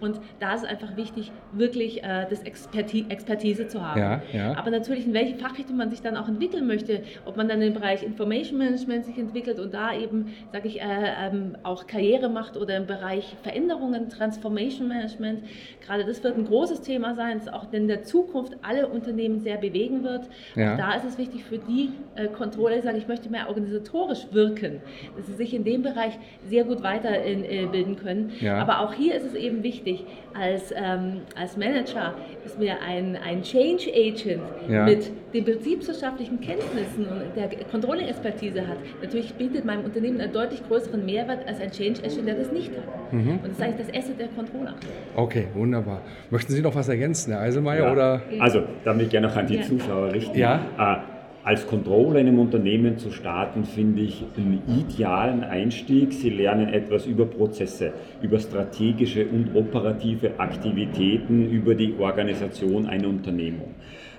Und 0.00 0.20
da 0.38 0.54
ist 0.54 0.64
einfach 0.64 0.96
wichtig, 0.96 1.32
wirklich 1.52 2.04
äh, 2.04 2.26
das 2.30 2.44
Experti 2.44 3.06
Expertise 3.08 3.66
zu 3.66 3.84
haben. 3.84 4.00
Ja, 4.00 4.22
ja. 4.32 4.56
Aber 4.56 4.70
natürlich, 4.70 5.04
in 5.06 5.14
welche 5.14 5.34
Fachrichtung 5.34 5.76
man 5.76 5.90
sich 5.90 6.00
dann 6.00 6.16
auch 6.16 6.28
entwickeln 6.28 6.68
möchte, 6.68 7.02
ob 7.24 7.36
man 7.36 7.48
dann 7.48 7.60
im 7.60 7.74
Bereich 7.74 8.04
Information 8.04 8.58
Management 8.58 9.04
sich 9.04 9.18
entwickelt 9.18 9.58
und 9.58 9.74
da 9.74 9.92
eben, 9.92 10.32
sage 10.52 10.68
ich, 10.68 10.80
äh, 10.80 10.84
ähm, 10.84 11.56
auch 11.64 11.88
Karriere 11.88 12.28
macht 12.28 12.56
oder 12.56 12.76
im 12.76 12.86
Bereich 12.86 13.36
Veränderungen, 13.42 14.08
Transformation 14.08 14.86
Management. 14.86 15.42
Gerade 15.84 16.04
das 16.04 16.22
wird 16.22 16.36
ein 16.36 16.44
großes 16.44 16.82
Thema 16.82 17.16
sein, 17.16 17.38
das 17.38 17.52
auch 17.52 17.72
in 17.72 17.88
der 17.88 18.04
Zukunft 18.04 18.56
alle 18.62 18.86
Unternehmen 18.86 19.40
sehr 19.40 19.56
bewegen 19.56 20.04
wird. 20.04 20.28
Ja. 20.54 20.67
Ja. 20.68 20.76
Da 20.76 20.94
ist 20.94 21.04
es 21.04 21.18
wichtig 21.18 21.44
für 21.44 21.58
die 21.58 21.90
äh, 22.14 22.26
Controller, 22.28 22.76
die 22.76 22.82
sagen, 22.82 22.98
ich 22.98 23.08
möchte 23.08 23.30
mehr 23.30 23.48
organisatorisch 23.48 24.26
wirken, 24.32 24.80
dass 25.16 25.26
sie 25.26 25.34
sich 25.34 25.54
in 25.54 25.64
dem 25.64 25.82
Bereich 25.82 26.18
sehr 26.48 26.64
gut 26.64 26.82
weiterbilden 26.82 27.94
äh, 27.94 27.96
können. 27.96 28.32
Ja. 28.40 28.58
Aber 28.58 28.80
auch 28.80 28.92
hier 28.92 29.14
ist 29.14 29.24
es 29.24 29.34
eben 29.34 29.62
wichtig, 29.62 30.04
als, 30.38 30.72
ähm, 30.74 31.22
als 31.36 31.56
Manager 31.56 32.14
ist 32.44 32.58
mir 32.58 32.80
ein, 32.82 33.16
ein 33.16 33.42
Change 33.42 33.90
Agent 33.94 34.42
ja. 34.68 34.84
mit 34.84 35.10
den 35.34 35.44
betriebswirtschaftlichen 35.44 36.40
Kenntnissen 36.40 37.06
und 37.06 37.36
der 37.36 37.48
Controlling-Expertise 37.70 38.66
hat, 38.66 38.78
natürlich 39.02 39.34
bietet 39.34 39.64
meinem 39.64 39.84
Unternehmen 39.84 40.20
einen 40.20 40.32
deutlich 40.32 40.66
größeren 40.66 41.04
Mehrwert 41.04 41.46
als 41.46 41.60
ein 41.60 41.70
Change 41.70 42.02
Agent, 42.02 42.26
der 42.26 42.34
das 42.34 42.50
nicht 42.52 42.70
hat. 42.70 43.12
Mhm. 43.12 43.30
Und 43.30 43.44
das 43.44 43.52
ist 43.52 43.62
eigentlich 43.62 43.86
das 43.86 43.96
Asset 43.96 44.20
der 44.20 44.28
Controller. 44.28 44.74
Okay, 45.16 45.48
wunderbar. 45.54 46.00
Möchten 46.30 46.52
Sie 46.52 46.62
noch 46.62 46.74
was 46.74 46.88
ergänzen, 46.88 47.32
Herr 47.32 47.42
Eiselmeier? 47.42 47.84
Ja. 47.84 47.92
Oder? 47.92 48.22
Also, 48.40 48.62
da 48.84 48.92
möchte 48.92 49.04
ich 49.04 49.10
gerne 49.10 49.28
noch 49.28 49.36
an 49.36 49.46
die 49.46 49.60
Zuschauer 49.60 50.12
richten. 50.12 50.38
Ja. 50.38 50.57
Äh, 50.78 50.96
als 51.48 51.66
Controller 51.66 52.20
in 52.20 52.28
einem 52.28 52.40
Unternehmen 52.40 52.98
zu 52.98 53.10
starten, 53.10 53.64
finde 53.64 54.02
ich 54.02 54.22
einen 54.36 54.60
idealen 54.66 55.42
Einstieg. 55.42 56.12
Sie 56.12 56.28
lernen 56.28 56.68
etwas 56.68 57.06
über 57.06 57.24
Prozesse, 57.24 57.94
über 58.20 58.38
strategische 58.38 59.26
und 59.26 59.56
operative 59.56 60.38
Aktivitäten, 60.38 61.50
über 61.50 61.74
die 61.74 61.94
Organisation 61.98 62.84
einer 62.84 63.08
Unternehmung. 63.08 63.76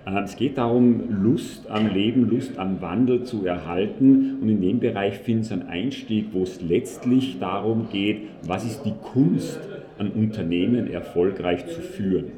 Äh, 0.08 0.23
es 0.23 0.38
geht 0.38 0.58
darum, 0.58 1.04
Lust 1.23 1.69
am 1.69 1.93
Leben, 1.93 2.28
Lust 2.30 2.58
am 2.58 2.82
Wandel 2.82 3.23
zu 3.23 3.45
erhalten. 3.45 4.39
Und 4.41 4.49
in 4.49 4.62
dem 4.62 4.80
Bereich 4.80 5.19
finde 5.19 5.43
ich 5.43 5.52
einen 5.52 5.67
Einstieg, 5.67 6.30
wo 6.32 6.41
es 6.41 6.62
letztlich 6.62 7.38
darum 7.39 7.89
geht, 7.91 8.21
was 8.41 8.65
ist 8.65 8.84
die 8.86 8.95
Kunst, 9.13 9.60
ein 9.99 10.12
Unternehmen 10.12 10.89
erfolgreich 10.89 11.67
zu 11.67 11.82
führen. 11.82 12.32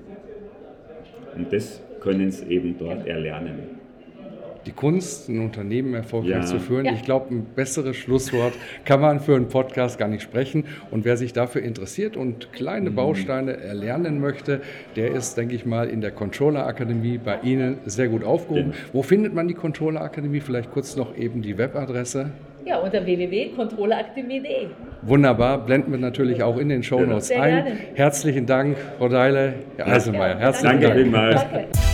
Und 1.37 1.53
das 1.53 1.81
können 2.01 2.29
Sie 2.31 2.51
eben 2.51 2.75
dort 2.77 3.07
erlernen 3.07 3.80
die 4.65 4.71
Kunst, 4.71 5.29
ein 5.29 5.39
Unternehmen 5.39 5.93
erfolgreich 5.93 6.31
ja. 6.31 6.45
zu 6.45 6.59
führen. 6.59 6.85
Ja. 6.85 6.93
Ich 6.93 7.03
glaube, 7.03 7.33
ein 7.33 7.45
besseres 7.55 7.95
Schlusswort 7.95 8.53
kann 8.85 9.01
man 9.01 9.19
für 9.19 9.35
einen 9.35 9.47
Podcast 9.47 9.97
gar 9.97 10.07
nicht 10.07 10.21
sprechen. 10.21 10.65
Und 10.91 11.05
wer 11.05 11.17
sich 11.17 11.33
dafür 11.33 11.61
interessiert 11.61 12.17
und 12.17 12.51
kleine 12.53 12.91
mhm. 12.91 12.95
Bausteine 12.95 13.57
erlernen 13.57 14.19
möchte, 14.19 14.61
der 14.95 15.11
ist, 15.11 15.37
denke 15.37 15.55
ich 15.55 15.65
mal, 15.65 15.89
in 15.89 16.01
der 16.01 16.11
Controller 16.11 16.65
Akademie 16.65 17.17
bei 17.17 17.39
Ihnen 17.41 17.79
sehr 17.85 18.07
gut 18.07 18.23
aufgehoben. 18.23 18.71
Ja. 18.71 18.77
Wo 18.93 19.03
findet 19.03 19.33
man 19.33 19.47
die 19.47 19.53
Controller 19.53 20.01
Akademie? 20.01 20.39
Vielleicht 20.39 20.71
kurz 20.71 20.95
noch 20.95 21.15
eben 21.17 21.41
die 21.41 21.57
Webadresse. 21.57 22.31
Ja, 22.65 22.77
unter 22.77 23.03
www.controllerakademie.de. 23.05 24.67
Wunderbar, 25.01 25.65
blenden 25.65 25.91
wir 25.91 25.99
natürlich 25.99 26.43
auch 26.43 26.57
in 26.57 26.69
den 26.69 26.83
Shownotes 26.83 27.31
ein. 27.31 27.65
Gerne. 27.65 27.77
Herzlichen 27.95 28.45
Dank, 28.45 28.77
Frau 28.99 29.09
Deile, 29.09 29.55
Herr 29.77 29.87
Eisenmeier. 29.87 30.37
Herzlichen 30.37 30.79
Dank. 30.79 30.81
Danke 30.81 31.03
vielmals. 31.03 31.90